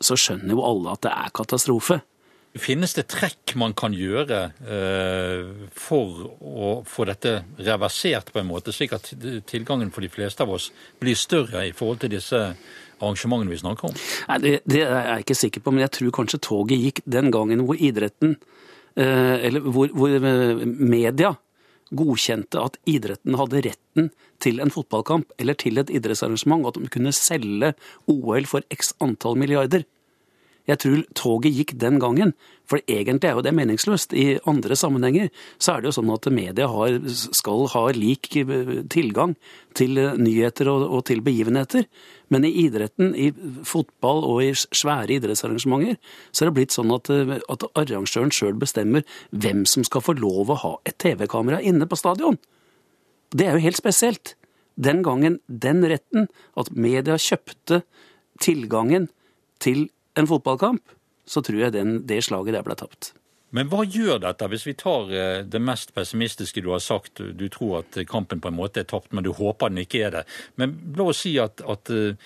så 0.05 0.17
skjønner 0.19 0.53
jo 0.53 0.65
alle 0.65 0.93
at 0.93 1.05
det 1.05 1.13
er 1.13 1.34
katastrofe. 1.38 2.01
Finnes 2.55 2.93
det 2.95 3.07
trekk 3.11 3.51
man 3.59 3.73
kan 3.75 3.91
gjøre 3.95 4.39
eh, 4.63 5.67
for 5.75 6.21
å 6.39 6.69
få 6.87 7.03
dette 7.09 7.41
reversert 7.59 8.31
på 8.31 8.39
en 8.39 8.47
måte, 8.47 8.71
slik 8.71 8.93
at 8.95 9.09
tilgangen 9.49 9.91
for 9.91 10.05
de 10.05 10.11
fleste 10.11 10.45
av 10.45 10.53
oss 10.55 10.69
blir 11.01 11.19
større 11.19 11.65
i 11.67 11.73
forhold 11.75 12.05
til 12.05 12.13
disse 12.15 12.39
arrangementene 13.01 13.51
vi 13.51 13.59
snakker 13.59 13.89
om? 13.89 13.97
Nei, 14.29 14.37
det, 14.43 14.53
det, 14.71 14.83
er 14.87 15.09
jeg 15.09 15.25
ikke 15.25 15.39
sikker 15.41 15.65
på, 15.65 15.73
men 15.75 15.83
jeg 15.83 15.95
tror 15.97 16.13
kanskje 16.19 16.43
toget 16.47 16.85
gikk 16.85 17.01
den 17.17 17.31
gangen 17.35 17.65
hvor 17.67 17.79
idretten, 17.79 18.37
eh, 18.95 19.35
eller 19.49 19.65
hvor, 19.65 19.91
hvor 19.91 20.15
eh, 20.15 20.63
media 20.63 21.33
godkjente 21.95 22.61
at 22.61 22.79
idretten 22.89 23.35
hadde 23.37 23.65
retten 23.67 24.07
til 24.41 24.63
en 24.63 24.71
fotballkamp 24.73 25.35
eller 25.39 25.57
til 25.59 25.81
et 25.81 25.91
idrettsarrangement, 25.93 26.63
og 26.63 26.73
at 26.73 26.79
de 26.81 26.93
kunne 26.95 27.13
selge 27.15 27.73
OL 28.11 28.47
for 28.49 28.65
x 28.73 28.93
antall 29.03 29.37
milliarder. 29.39 29.85
Jeg 30.65 30.82
tror 30.82 31.01
toget 31.13 31.54
gikk 31.54 31.73
den 31.78 31.99
gangen, 32.01 32.32
for 32.65 32.82
egentlig 32.89 33.30
er 33.30 33.36
jo 33.38 33.43
det 33.45 33.54
meningsløst. 33.54 34.15
I 34.17 34.39
andre 34.49 34.78
sammenhenger 34.78 35.30
så 35.62 35.75
er 35.75 35.84
det 35.84 35.91
jo 35.91 35.95
sånn 35.99 36.13
at 36.15 36.25
media 36.34 36.69
har, 36.71 36.97
skal 37.13 37.67
ha 37.75 37.84
lik 37.93 38.32
tilgang 38.93 39.36
til 39.78 39.99
nyheter 40.17 40.71
og, 40.71 40.88
og, 40.89 41.04
til 41.06 41.21
begivenheter. 41.25 41.86
Men 42.34 42.47
i 42.47 42.54
idretten, 42.63 43.13
i 43.13 43.30
fotball 43.67 44.25
og 44.25 44.41
i 44.41 44.51
svære 44.56 45.19
idrettsarrangementer, 45.19 45.99
så 46.32 46.43
er 46.43 46.49
det 46.49 46.58
blitt 46.58 46.73
sånn 46.73 46.93
at, 46.95 47.12
at 47.13 47.67
arrangøren 47.78 48.34
sjøl 48.34 48.58
bestemmer 48.58 49.06
hvem 49.30 49.67
som 49.69 49.86
skal 49.86 50.01
få 50.06 50.17
lov 50.17 50.49
å 50.49 50.62
ha 50.63 50.73
et 50.89 50.97
TV-kamera 51.04 51.62
inne 51.62 51.86
på 51.86 51.99
stadion. 52.01 52.41
Det 53.36 53.45
er 53.45 53.58
jo 53.58 53.65
helt 53.67 53.78
spesielt. 53.78 54.34
Den 54.75 55.04
gangen 55.06 55.38
den 55.47 55.86
retten, 55.88 56.25
at 56.58 56.73
media 56.73 57.19
kjøpte 57.21 57.84
tilgangen 58.41 59.08
til 59.62 59.86
en 60.15 60.28
fotballkamp, 60.30 60.95
så 61.25 61.41
tror 61.45 61.60
jeg 61.65 61.75
den, 61.75 62.01
det 62.08 62.23
slaget 62.28 62.58
der 62.58 62.65
ble 62.65 62.78
tapt. 62.80 63.13
Men 63.56 63.69
hva 63.71 63.86
gjør 63.88 64.19
dette, 64.23 64.47
hvis 64.51 64.65
vi 64.67 64.75
tar 64.78 65.12
eh, 65.15 65.43
det 65.47 65.62
mest 65.63 65.93
pessimistiske 65.95 66.63
du 66.63 66.71
har 66.73 66.82
sagt? 66.84 67.21
Du 67.39 67.45
tror 67.51 67.84
at 67.84 67.99
kampen 68.10 68.41
på 68.43 68.51
en 68.51 68.58
måte 68.58 68.82
er 68.82 68.89
tapt, 68.89 69.13
men 69.15 69.23
du 69.23 69.32
håper 69.36 69.71
den 69.71 69.86
ikke 69.86 70.01
er 70.08 70.17
det. 70.17 70.25
Men 70.60 70.75
la 70.97 71.12
oss 71.12 71.23
si 71.23 71.38
at, 71.39 71.63
at 71.63 71.93
eh, 71.93 72.17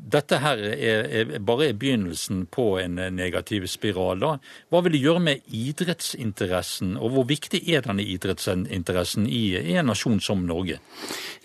dette 0.00 0.38
her 0.40 0.62
er, 0.70 1.04
er, 1.04 1.34
bare 1.44 1.72
begynnelsen 1.76 2.46
på 2.52 2.78
en 2.80 2.96
negativ 3.16 3.66
spiral. 3.68 4.22
da. 4.22 4.30
Hva 4.72 4.80
vil 4.84 4.96
det 4.96 5.02
gjøre 5.02 5.24
med 5.26 5.42
idrettsinteressen, 5.52 6.94
og 6.96 7.12
hvor 7.14 7.28
viktig 7.28 7.60
er 7.68 7.84
denne 7.84 8.06
idrettsinteressen 8.06 9.28
i, 9.28 9.44
i 9.60 9.76
en 9.76 9.90
nasjon 9.92 10.22
som 10.24 10.46
Norge? 10.48 10.80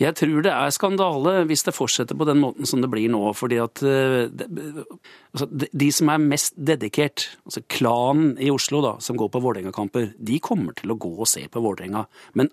Jeg 0.01 0.17
tror 0.19 0.43
det 0.43 0.51
er 0.51 0.73
skandale 0.75 1.33
hvis 1.47 1.63
det 1.63 1.75
fortsetter 1.75 2.17
på 2.19 2.27
den 2.27 2.41
måten 2.43 2.67
som 2.67 2.81
det 2.83 2.89
blir 2.91 3.07
nå. 3.11 3.21
fordi 3.37 3.61
at 3.63 3.79
de, 3.79 4.83
altså, 5.31 5.47
de, 5.51 5.87
som 5.95 6.11
er 6.11 6.25
mest 6.25 6.57
dedikert, 6.57 7.29
altså 7.47 7.63
klanen 7.71 8.33
i 8.35 8.51
Oslo 8.51 8.83
da, 8.83 8.97
som 8.99 9.15
går 9.19 9.31
på 9.31 9.41
Vålerenga-kamper, 9.45 10.11
de 10.19 10.41
kommer 10.43 10.75
til 10.75 10.91
å 10.91 10.99
gå 10.99 11.13
og 11.15 11.29
se 11.31 11.45
på 11.47 11.63
Vålerenga. 11.63 12.03
Men 12.35 12.51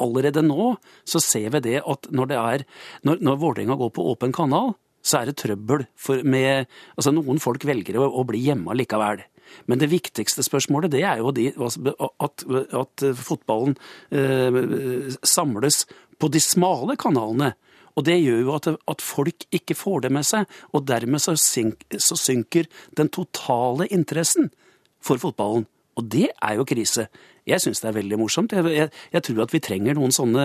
allerede 0.00 0.44
nå 0.46 0.74
så 1.08 1.20
ser 1.22 1.52
vi 1.56 1.64
det 1.68 1.80
at 1.82 2.08
når 2.14 2.30
det 2.30 2.42
er, 2.42 2.68
når, 3.04 3.24
når 3.24 3.40
Vålerenga 3.42 3.78
går 3.80 3.92
på 3.94 4.06
åpen 4.12 4.32
kanal, 4.32 4.76
så 5.04 5.20
er 5.20 5.30
det 5.30 5.38
trøbbel 5.40 5.86
for 5.98 6.24
med 6.26 6.66
Altså, 6.96 7.12
noen 7.14 7.40
folk 7.42 7.64
velger 7.68 8.00
å, 8.00 8.08
å 8.08 8.24
bli 8.28 8.42
hjemme 8.48 8.76
likevel. 8.76 9.22
Men 9.70 9.80
det 9.80 9.88
viktigste 9.92 10.44
spørsmålet 10.44 10.92
det 10.92 11.04
er 11.08 11.22
jo 11.22 11.32
de, 11.32 11.48
altså, 11.56 11.94
at, 12.24 12.44
at, 12.76 13.04
fotballen 13.16 13.78
eh, 14.12 15.14
samles 15.24 15.86
på 16.18 16.30
de 16.32 16.42
smale 16.42 16.96
kanalene. 17.00 17.52
Og 17.98 18.04
det 18.06 18.18
gjør 18.20 18.44
jo 18.44 18.54
at, 18.54 18.68
at, 18.92 19.02
folk 19.02 19.46
ikke 19.54 19.74
får 19.74 20.04
det 20.06 20.12
med 20.14 20.26
seg, 20.26 20.46
og 20.70 20.86
dermed 20.86 21.22
så, 21.22 21.34
synker, 21.34 21.98
så 21.98 22.18
synker 22.18 22.68
den 22.96 23.10
totale 23.10 23.88
interessen 23.90 24.52
for 25.02 25.18
fotballen. 25.18 25.66
Og 25.98 26.06
det 26.06 26.28
er 26.30 26.58
jo 26.60 26.66
krise. 26.68 27.08
Jeg 27.48 27.62
syns 27.64 27.82
det 27.82 27.90
er 27.90 27.96
veldig 27.96 28.20
morsomt. 28.20 28.54
Jeg, 28.54 28.70
jeg, 28.70 28.92
jeg, 29.10 29.24
tror 29.26 29.42
at 29.42 29.54
vi 29.54 29.62
trenger 29.64 29.98
noen 29.98 30.14
sånne 30.14 30.44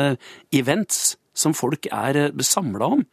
events 0.55 1.13
som 1.37 1.53
folk 1.57 1.85
er 1.93 2.17
eh, 2.17 2.41
samla 2.41 2.89
om. 2.97 3.03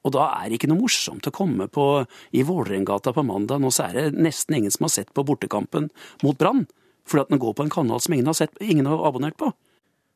Og 0.00 0.14
da 0.16 0.30
er 0.38 0.48
det 0.48 0.56
ikke 0.56 0.70
noe 0.70 0.80
morsomt 0.80 1.28
å 1.28 1.34
komme 1.34 1.66
på 1.68 1.86
i 2.32 2.44
Vålerengata 2.46 3.12
på 3.12 3.24
mandag, 3.26 3.60
nå 3.60 3.68
så 3.74 3.90
er 3.90 3.98
det 3.98 4.22
nesten 4.24 4.56
ingen 4.56 4.72
som 4.72 4.86
har 4.86 4.94
sett 4.94 5.10
på 5.12 5.26
bortekampen 5.28 5.90
mot 6.24 6.38
Brann. 6.40 6.64
Fordi 7.04 7.26
at 7.26 7.34
den 7.34 7.42
går 7.42 7.56
på 7.58 7.66
en 7.66 7.72
kanal 7.74 8.00
som 8.00 8.16
ingen 8.16 8.30
har, 8.30 8.38
sett, 8.38 8.56
ingen 8.64 8.88
har 8.88 9.02
abonnert 9.04 9.36
på. 9.40 9.50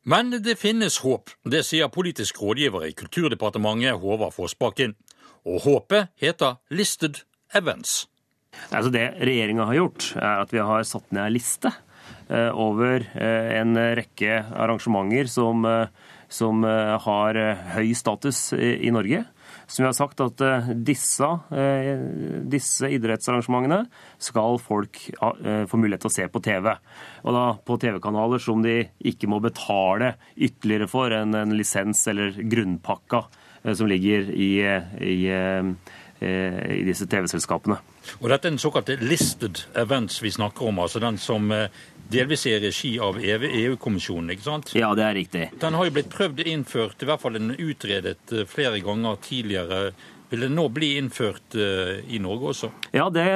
Men 0.05 0.35
det 0.45 0.59
finnes 0.61 0.99
håp. 1.01 1.31
Det 1.49 1.63
sier 1.65 1.89
politisk 1.89 2.43
rådgiver 2.43 2.91
i 2.91 2.93
Kulturdepartementet, 2.93 3.97
Håvard 4.03 4.35
Fossbakken. 4.37 4.93
Og 5.49 5.65
håpet 5.65 6.11
heter 6.21 6.59
Listed 6.69 7.23
Events. 7.57 8.05
Altså 8.69 8.93
det 8.93 9.07
regjeringa 9.25 9.65
har 9.71 9.79
gjort, 9.79 10.11
er 10.21 10.43
at 10.45 10.53
vi 10.53 10.61
har 10.61 10.85
satt 10.85 11.09
ned 11.09 11.25
ei 11.25 11.35
liste 11.39 11.73
eh, 12.29 12.51
over 12.53 13.01
eh, 13.17 13.49
en 13.59 13.81
rekke 13.97 14.43
arrangementer 14.53 15.31
som, 15.33 15.65
eh, 15.65 16.13
som 16.29 16.61
har 16.65 17.41
høy 17.75 17.95
status 17.97 18.51
i 18.57 18.93
Norge. 18.93 19.25
Som 19.75 19.83
vi 19.83 19.89
har 19.89 19.97
sagt 19.97 20.21
at 20.23 20.43
disse, 20.87 21.27
disse 22.47 22.91
idrettsarrangementene 22.95 23.81
skal 24.23 24.61
folk 24.63 25.01
få 25.19 25.81
mulighet 25.81 26.05
til 26.05 26.13
å 26.13 26.15
se 26.15 26.29
på 26.31 26.43
TV. 26.47 26.69
Og 27.25 27.35
da 27.35 27.43
på 27.59 27.79
TV-kanaler 27.83 28.43
som 28.45 28.63
de 28.63 28.77
ikke 29.03 29.27
må 29.33 29.41
betale 29.43 30.13
ytterligere 30.39 30.87
for 30.93 31.17
enn 31.17 31.35
en 31.35 31.57
lisens 31.59 32.05
eller 32.13 32.39
grunnpakka 32.39 33.25
som 33.75 33.91
ligger 33.91 34.31
i, 34.31 34.53
i 34.63 35.19
Eh, 36.25 36.77
i 36.79 36.83
disse 36.87 37.09
TV-selskapene. 37.11 37.77
Og 38.23 38.29
Dette 38.31 38.47
er 38.47 38.53
den 38.55 38.61
såkalte 38.63 38.95
listed 39.03 39.65
events 39.77 40.21
vi 40.23 40.31
snakker 40.31 40.69
om, 40.71 40.79
altså 40.79 41.01
den 41.03 41.19
som 41.19 41.51
eh, 41.53 41.67
delvis 42.13 42.47
i 42.51 42.57
regi 42.63 42.95
av 43.03 43.19
EU-kommisjonen, 43.21 44.35
ikke 44.35 44.47
sant? 44.47 44.75
Ja, 44.79 44.93
det 44.99 45.07
er 45.07 45.19
riktig. 45.19 45.49
Den 45.63 45.79
har 45.79 45.89
jo 45.89 45.95
blitt 45.97 46.13
prøvd 46.13 46.45
innført, 46.47 47.03
i 47.03 47.09
hvert 47.11 47.23
fall 47.23 47.39
den 47.39 47.55
utredet 47.57 48.35
eh, 48.35 48.47
flere 48.51 48.83
ganger 48.85 49.21
tidligere. 49.25 49.87
Vil 50.33 50.47
den 50.49 50.57
nå 50.59 50.69
bli 50.73 50.95
innført 50.99 51.55
i 51.55 52.19
Norge 52.19 52.49
også? 52.51 52.71
Ja, 52.97 53.05
det 53.13 53.27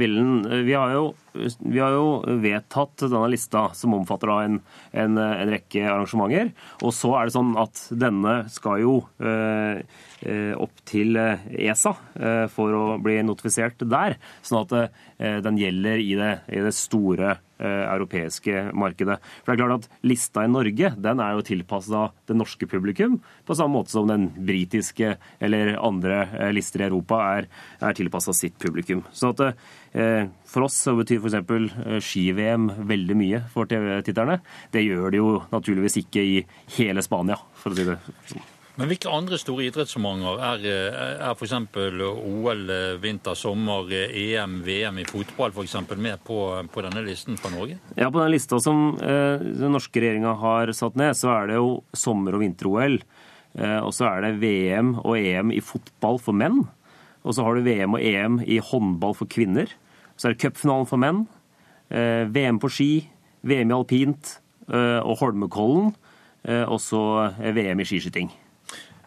vil 0.00 0.16
den. 0.16 0.64
Vi 0.66 0.72
har 0.74 0.94
jo 0.96 1.12
vi 1.58 1.80
har 1.82 1.94
jo 1.94 2.22
vedtatt 2.42 3.02
denne 3.02 3.26
lista, 3.32 3.66
som 3.74 3.94
omfatter 3.96 4.30
en, 4.44 4.60
en, 4.92 5.18
en, 5.18 5.50
rekke 5.50 5.82
arrangementer. 5.82 6.52
Og 6.82 6.94
så 6.94 7.10
er 7.18 7.26
det 7.26 7.34
sånn 7.34 7.54
at 7.58 7.82
denne 7.90 8.36
skal 8.54 8.82
jo 8.84 8.96
eh, 9.18 9.82
eh 10.24 10.52
opp 10.54 10.84
til 10.86 11.18
eh, 11.18 11.42
ESA 11.66 11.94
eh, 12.14 12.44
for 12.52 12.74
å 12.78 12.84
bli 13.02 13.18
notifisert 13.26 13.82
der. 13.82 14.18
Sånn 14.46 14.62
at 14.62 14.76
eh, 14.78 15.40
den 15.42 15.58
gjelder 15.58 16.04
i 16.04 16.14
det, 16.20 16.34
i 16.54 16.62
det 16.64 16.74
store 16.76 17.34
eh, 17.34 17.42
europeiske 17.64 18.68
markedet. 18.76 19.18
For 19.42 19.52
det 19.52 19.56
er 19.56 19.62
klart 19.62 19.84
at 19.84 20.04
Lista 20.06 20.44
i 20.44 20.50
Norge 20.52 20.92
den 21.04 21.22
er 21.24 21.36
jo 21.36 21.46
tilpassa 21.46 22.08
det 22.28 22.36
norske 22.38 22.68
publikum, 22.70 23.20
på 23.44 23.56
samme 23.56 23.78
måte 23.78 23.94
som 23.94 24.08
den 24.10 24.28
britiske 24.34 25.16
eller 25.44 25.74
andre 25.78 26.50
lister 26.54 26.84
i 26.84 26.88
Europa 26.88 27.20
er, 27.38 27.48
er 27.80 27.96
tilpassa 27.96 28.34
sitt 28.36 28.58
publikum. 28.62 29.04
Så 29.14 29.34
at 29.34 29.56
Eh, 29.94 30.26
for 30.44 30.66
oss 30.66 30.74
så 30.74 30.96
betyr 30.98 31.20
f.eks. 31.22 31.36
Eh, 31.38 32.00
ski-VM 32.02 32.66
veldig 32.90 33.18
mye 33.18 33.42
for 33.52 33.70
TV-titterne. 33.70 34.40
Det 34.74 34.82
gjør 34.82 35.14
det 35.14 35.22
jo 35.22 35.30
naturligvis 35.54 36.00
ikke 36.02 36.26
i 36.32 36.34
hele 36.80 37.06
Spania, 37.06 37.38
for 37.54 37.70
å 37.70 37.78
si 37.78 37.86
det 37.86 38.00
sånn. 38.32 38.53
Men 38.74 38.90
hvilke 38.90 39.10
andre 39.12 39.38
store 39.38 39.68
idrettsarrangementer 39.68 40.40
er, 40.42 40.64
eh, 40.66 41.26
er 41.28 41.36
f.eks. 41.38 41.52
OL 41.54 42.62
vinter, 43.02 43.36
sommer, 43.38 43.92
EM, 44.10 44.56
VM 44.66 44.98
i 44.98 45.06
fotball 45.06 45.54
f.eks. 45.54 45.76
med 45.94 46.24
på, 46.26 46.38
på, 46.74 46.82
denne 46.82 47.04
listen 47.06 47.38
fra 47.38 47.52
Norge? 47.54 47.78
Ja, 47.94 48.10
på 48.10 48.18
den 48.18 48.34
lista 48.34 48.58
som 48.58 48.96
eh, 48.98 49.38
den 49.38 49.76
norske 49.76 50.02
regjeringa 50.02 50.34
har 50.42 50.74
satt 50.74 50.98
ned, 50.98 51.14
så 51.14 51.30
er 51.36 51.52
det 51.52 51.60
jo 51.60 51.70
sommer- 51.94 52.34
og 52.34 52.42
vinter-OL. 52.42 52.98
Eh, 53.54 53.78
og 53.78 53.94
så 53.94 54.10
er 54.10 54.26
det 54.26 54.34
VM 54.42 54.96
og 55.04 55.14
EM 55.20 55.54
i 55.54 55.62
fotball 55.62 56.18
for 56.18 56.34
menn. 56.34 56.64
Og 57.24 57.36
så 57.36 57.46
har 57.46 57.54
du 57.54 57.64
VM 57.64 57.94
og 57.96 58.02
EM 58.02 58.42
i 58.42 58.58
håndball 58.58 59.14
for 59.16 59.30
kvinner. 59.30 59.70
Så 60.18 60.28
er 60.28 60.34
det 60.34 60.42
cupfinalen 60.42 60.90
for 60.90 60.98
menn. 61.00 61.24
Eh, 61.94 62.26
VM 62.26 62.58
på 62.58 62.70
ski, 62.74 62.92
VM 63.46 63.70
i 63.70 63.76
alpint 63.78 64.38
eh, 64.66 64.98
og 64.98 65.20
Holmenkollen. 65.22 65.94
Eh, 66.44 66.66
og 66.66 66.82
så 66.82 67.30
VM 67.38 67.80
i 67.80 67.86
skiskyting. 67.88 68.34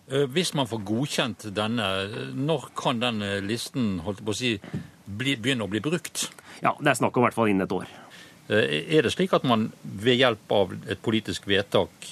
Hvis 0.08 0.54
man 0.56 0.70
får 0.70 0.86
godkjent 0.88 1.50
denne, 1.52 1.86
når 2.32 2.70
kan 2.80 3.02
den 3.02 3.20
listen 3.44 3.98
holdt 4.06 4.22
på 4.24 4.32
å 4.32 4.38
si, 4.38 4.54
begynne 5.04 5.66
å 5.66 5.72
bli 5.72 5.82
brukt? 5.84 6.30
Ja, 6.64 6.78
Det 6.80 6.94
er 6.94 7.00
snakk 7.02 7.18
om 7.18 7.26
i 7.26 7.28
hvert 7.28 7.36
fall 7.36 7.52
innen 7.52 7.68
et 7.68 7.76
år. 7.76 7.90
Er 8.48 9.04
det 9.04 9.12
slik 9.12 9.34
at 9.36 9.44
man 9.44 9.68
ved 9.84 10.16
hjelp 10.16 10.54
av 10.56 10.72
et 10.88 11.02
politisk 11.04 11.50
vedtak 11.52 12.08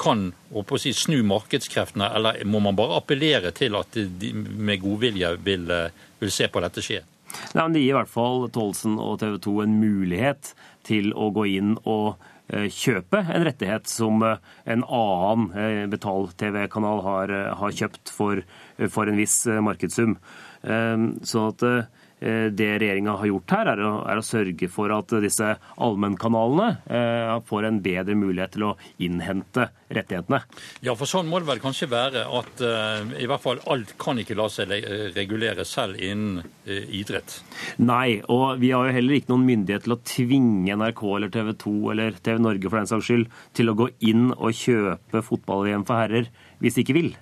kan 0.00 0.32
si, 0.80 0.92
snu 0.96 1.20
markedskreftene, 1.28 2.08
eller 2.16 2.40
må 2.48 2.62
man 2.64 2.76
bare 2.76 2.96
appellere 2.98 3.52
til 3.52 3.76
at 3.76 3.92
de 3.92 4.32
med 4.34 4.80
godvilje 4.82 5.34
vil, 5.44 5.68
vil 6.18 6.32
se 6.32 6.48
på 6.48 6.62
dette 6.64 6.82
skje? 6.82 7.02
Nei, 7.54 7.64
men 7.64 7.74
Det 7.74 7.82
gir 7.82 7.94
i 7.94 7.98
hvert 7.98 8.12
fall 8.12 8.48
Tolsen 8.54 8.98
og 9.02 9.18
TV 9.22 9.38
2 9.42 9.54
en 9.64 9.76
mulighet 9.80 10.54
til 10.86 11.12
å 11.16 11.30
gå 11.34 11.46
inn 11.56 11.74
og 11.82 12.14
eh, 12.14 12.30
kjøpe 12.52 13.22
en 13.24 13.44
rettighet 13.46 13.88
som 13.88 14.22
eh, 14.22 14.40
en 14.68 14.84
annen 14.84 15.50
eh, 15.56 15.84
betal-TV-kanal 15.92 17.04
har, 17.06 17.34
har, 17.60 17.76
kjøpt 17.78 18.12
for, 18.12 18.42
for 18.92 19.08
en 19.08 19.20
viss 19.20 19.44
markedssum. 19.46 20.18
Sånn 20.64 21.48
at 21.50 21.64
Eh, 21.64 21.84
det 22.20 22.68
regjeringa 22.80 23.16
har 23.20 23.28
gjort 23.28 23.52
her, 23.52 23.68
er 23.74 23.80
å, 23.84 23.90
er 24.08 24.20
å, 24.20 24.24
sørge 24.24 24.68
for 24.72 24.92
at 24.94 25.12
disse 25.20 25.50
allmennkanalene 25.82 26.68
eh, 26.86 27.32
får 27.48 27.68
en 27.68 27.80
bedre 27.84 28.16
mulighet 28.16 28.54
til 28.54 28.66
å 28.70 28.72
innhente 29.02 29.66
rettighetene. 29.92 30.40
Ja, 30.86 30.94
for 30.98 31.10
sånn 31.10 31.28
må 31.30 31.40
det 31.42 31.48
vel 31.50 31.62
kanskje 31.62 31.90
være 31.92 32.24
at 32.38 32.62
eh, 32.64 33.12
i 33.22 33.28
hvert 33.30 33.44
fall 33.44 33.60
alt 33.70 33.94
kan 34.00 34.20
ikke 34.20 34.38
la 34.38 34.48
seg 34.52 34.72
regulere 35.14 35.66
selv 35.68 36.00
innen 36.00 36.40
eh, 36.64 36.86
idrett? 37.00 37.40
Nei, 37.82 38.20
og 38.32 38.60
vi 38.62 38.72
har 38.74 38.88
jo 38.88 38.96
heller 38.96 39.18
ikke 39.18 39.34
noen 39.34 39.46
myndighet 39.50 39.86
til 39.86 39.96
å 39.96 40.00
tvinge 40.06 40.78
NRK 40.80 41.04
eller 41.10 41.34
TV 41.34 41.52
2 41.66 41.76
eller 41.94 42.18
TV 42.24 42.40
Norge 42.42 42.70
for 42.70 42.80
den 42.80 42.90
saks 42.90 43.10
skyld 43.10 43.38
til 43.56 43.70
å 43.70 43.78
gå 43.78 43.90
inn 44.08 44.30
og 44.34 44.56
kjøpe 44.56 45.24
fotball-VM 45.28 45.86
for 45.88 46.00
herrer 46.00 46.32
hvis 46.62 46.78
de 46.78 46.86
ikke 46.86 46.98
vil. 46.98 47.14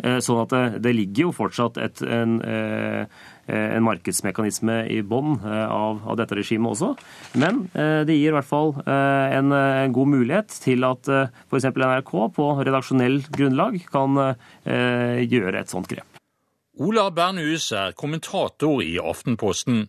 Sånn 0.00 0.38
at 0.42 0.52
det, 0.54 0.62
det 0.86 0.94
ligger 0.96 1.28
jo 1.28 1.32
fortsatt 1.36 1.76
et, 1.82 2.00
en, 2.06 2.38
Eh, 3.50 3.76
en 3.76 3.82
markedsmekanisme 3.82 4.76
i 4.92 5.00
bånn 5.02 5.32
eh, 5.40 5.66
av, 5.66 6.02
av, 6.06 6.16
dette 6.20 6.36
regimet 6.38 6.74
også. 6.74 6.92
Men 7.40 7.64
eh, 7.74 8.02
det 8.06 8.14
gir 8.14 8.30
i 8.30 8.36
hvert 8.36 8.46
fall 8.46 8.74
en, 8.86 9.50
en 9.54 9.94
god 9.96 10.10
mulighet 10.12 10.54
til 10.62 10.86
at 10.86 11.08
f.eks. 11.10 11.66
NRK 11.74 12.12
på 12.36 12.48
redaksjonell 12.60 13.20
grunnlag 13.32 13.80
kan 13.90 14.18
gjøre 14.64 15.60
et 15.60 15.72
sånt 15.72 15.88
grep. 15.90 16.20
Ola 16.80 17.08
Bernhus 17.14 17.70
er 17.76 17.94
kommentator 17.98 18.82
i 18.84 18.94
Aftenposten. 19.02 19.86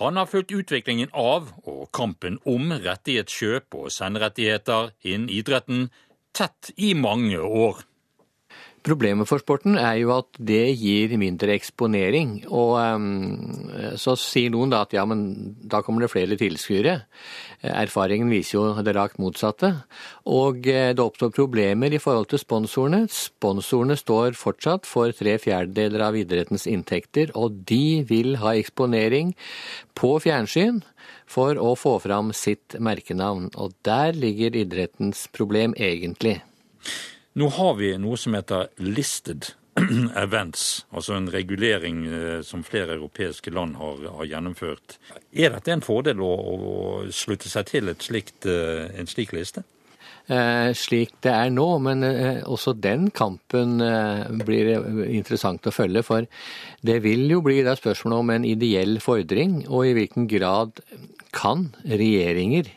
Han 0.00 0.18
har 0.20 0.28
fulgt 0.28 0.52
utviklingen 0.52 1.12
av 1.16 1.52
og 1.64 1.86
kampen 1.96 2.40
om 2.48 2.72
rettighetskjøp 2.74 3.78
og 3.78 3.92
senderettigheter 3.94 4.92
innen 5.06 5.30
idretten 5.32 5.88
tett 6.36 6.72
i 6.76 6.92
mange 6.98 7.38
år. 7.40 7.84
Problemet 8.86 9.26
for 9.26 9.42
sporten 9.42 9.74
er 9.80 9.96
jo 9.98 10.12
at 10.14 10.36
det 10.38 10.76
gir 10.78 11.10
mindre 11.18 11.56
eksponering. 11.56 12.36
Og 12.54 12.76
um, 12.78 13.96
så 13.98 14.14
sier 14.20 14.52
noen 14.54 14.70
da 14.70 14.84
at 14.86 14.94
ja, 14.94 15.02
men 15.08 15.56
da 15.66 15.80
kommer 15.82 16.04
det 16.04 16.12
flere 16.12 16.38
tilskuere. 16.38 17.00
Erfaringen 17.66 18.30
viser 18.30 18.54
jo 18.54 18.84
det 18.86 18.94
rakt 18.94 19.18
motsatte. 19.18 19.72
Og 20.30 20.68
eh, 20.70 20.92
det 20.94 21.02
oppstår 21.02 21.32
problemer 21.34 21.96
i 21.96 22.00
forhold 22.02 22.30
til 22.30 22.42
sponsorene. 22.42 23.02
Sponsorene 23.10 23.98
står 23.98 24.38
fortsatt 24.38 24.86
for 24.86 25.10
tre 25.16 25.34
fjerdedeler 25.42 26.06
av 26.06 26.20
idrettens 26.20 26.68
inntekter, 26.70 27.34
og 27.34 27.64
de 27.66 28.04
vil 28.06 28.38
ha 28.44 28.54
eksponering 28.54 29.34
på 29.98 30.14
fjernsyn 30.22 30.84
for 31.26 31.58
å 31.58 31.74
få 31.74 31.96
fram 32.06 32.30
sitt 32.36 32.78
merkenavn. 32.78 33.50
Og 33.58 33.74
der 33.86 34.14
ligger 34.14 34.62
idrettens 34.62 35.26
problem 35.34 35.74
egentlig. 35.74 36.38
Nå 37.36 37.50
har 37.52 37.74
vi 37.76 37.90
noe 38.00 38.16
som 38.16 38.32
heter 38.32 38.70
listed 38.80 39.50
events, 40.16 40.86
altså 40.88 41.18
en 41.18 41.28
regulering 41.28 41.98
eh, 42.08 42.40
som 42.40 42.62
flere 42.64 42.94
europeiske 42.96 43.52
land 43.52 43.76
har, 43.76 43.98
har 44.16 44.28
gjennomført. 44.30 44.96
Er 45.36 45.52
dette 45.52 45.74
en 45.74 45.84
fordel 45.84 46.22
å, 46.24 46.30
å 46.32 46.76
slutte 47.12 47.52
seg 47.52 47.68
til 47.68 47.92
slikt, 48.00 48.48
eh, 48.48 48.86
en 48.96 49.10
slik 49.10 49.34
liste? 49.36 49.66
Eh, 50.32 50.70
slik 50.72 51.12
det 51.26 51.34
er 51.34 51.52
nå, 51.52 51.66
men 51.84 52.06
også 52.48 52.72
den 52.72 53.10
kampen 53.12 53.76
blir 54.48 54.72
interessant 55.04 55.68
å 55.68 55.74
følge. 55.76 56.06
For 56.08 56.24
det 56.80 57.02
vil 57.04 57.28
jo 57.30 57.42
bli 57.44 57.60
da 57.66 57.76
spørsmål 57.76 58.16
om 58.22 58.32
en 58.32 58.48
ideell 58.48 58.96
fordring, 59.04 59.60
og 59.68 59.90
i 59.90 59.94
hvilken 60.00 60.24
grad 60.32 60.80
kan 61.36 61.68
regjeringer 61.84 62.72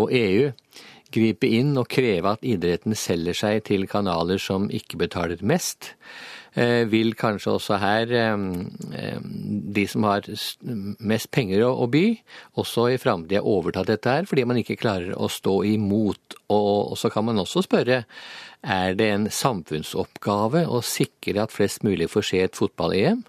og 0.00 0.16
EU 0.16 0.48
gripe 1.14 1.48
inn 1.48 1.76
og 1.80 1.88
kreve 1.90 2.34
at 2.36 2.44
idretten 2.46 2.96
selger 2.98 3.36
seg 3.36 3.62
til 3.68 3.86
kanaler 3.90 4.40
som 4.42 4.68
ikke 4.70 5.00
betaler 5.04 5.40
mest. 5.42 5.94
eh, 6.54 6.84
vil 6.90 7.14
kanskje 7.14 7.52
også 7.52 7.78
her 7.78 8.12
de 9.78 9.86
som 9.86 10.06
har 10.08 10.26
mest 10.98 11.30
penger 11.30 11.62
å 11.66 11.86
by, 11.86 12.18
også 12.58 12.88
i 12.94 12.98
framtida 12.98 13.44
overta 13.44 13.84
dette 13.86 14.10
her, 14.10 14.26
fordi 14.26 14.44
man 14.44 14.58
ikke 14.58 14.78
klarer 14.80 15.14
å 15.14 15.28
stå 15.30 15.62
imot. 15.64 16.38
Og 16.50 16.96
så 16.98 17.10
kan 17.12 17.28
man 17.28 17.38
også 17.38 17.62
spørre 17.62 18.04
er 18.62 18.94
det 18.98 19.10
en 19.12 19.28
samfunnsoppgave 19.30 20.64
å 20.66 20.82
sikre 20.82 21.44
at 21.44 21.54
flest 21.54 21.84
mulig 21.86 22.10
får 22.10 22.30
se 22.32 22.40
et 22.42 22.58
fotball-EM? 22.58 23.22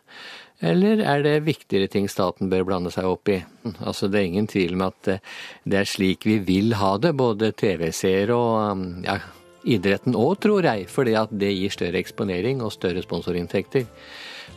Eller 0.60 1.00
er 1.00 1.24
det 1.24 1.36
viktigere 1.48 1.88
ting 1.91 2.10
staten 2.12 2.50
bør 2.52 2.65
blande 2.67 2.91
seg 2.91 3.08
opp 3.08 3.32
i? 3.32 3.39
Altså, 3.80 4.10
Det 4.12 4.19
er 4.19 4.28
ingen 4.28 4.48
tvil 4.48 4.76
om 4.76 4.88
at 4.89 5.08
eh, 5.08 5.22
det 5.63 5.80
er 5.80 5.88
slik 5.88 6.26
vi 6.28 6.39
vil 6.39 6.76
ha 6.76 6.98
det, 6.98 7.15
både 7.15 7.54
TV-seere 7.56 8.36
og 8.36 8.72
um, 8.76 8.84
ja, 9.06 9.19
idretten 9.63 10.17
òg, 10.19 10.39
tror 10.43 10.67
jeg. 10.67 10.89
Fordi 10.91 11.15
at 11.15 11.32
det 11.32 11.54
gir 11.56 11.72
større 11.72 12.02
eksponering 12.02 12.62
og 12.62 12.76
større 12.76 13.04
sponsorinntekter. 13.06 13.88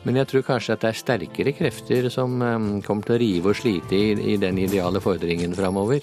Men 0.02 0.18
jeg 0.18 0.30
tror 0.32 0.48
kanskje 0.48 0.74
at 0.74 0.82
det 0.82 0.90
er 0.90 0.98
sterkere 0.98 1.54
krefter 1.54 2.10
som 2.10 2.34
um, 2.42 2.72
kommer 2.82 3.06
til 3.06 3.14
å 3.14 3.22
rive 3.22 3.54
og 3.54 3.62
slite 3.62 3.94
i, 3.94 4.34
i 4.34 4.36
den 4.42 4.58
ideale 4.58 5.02
fordringen 5.04 5.54
framover. 5.54 6.02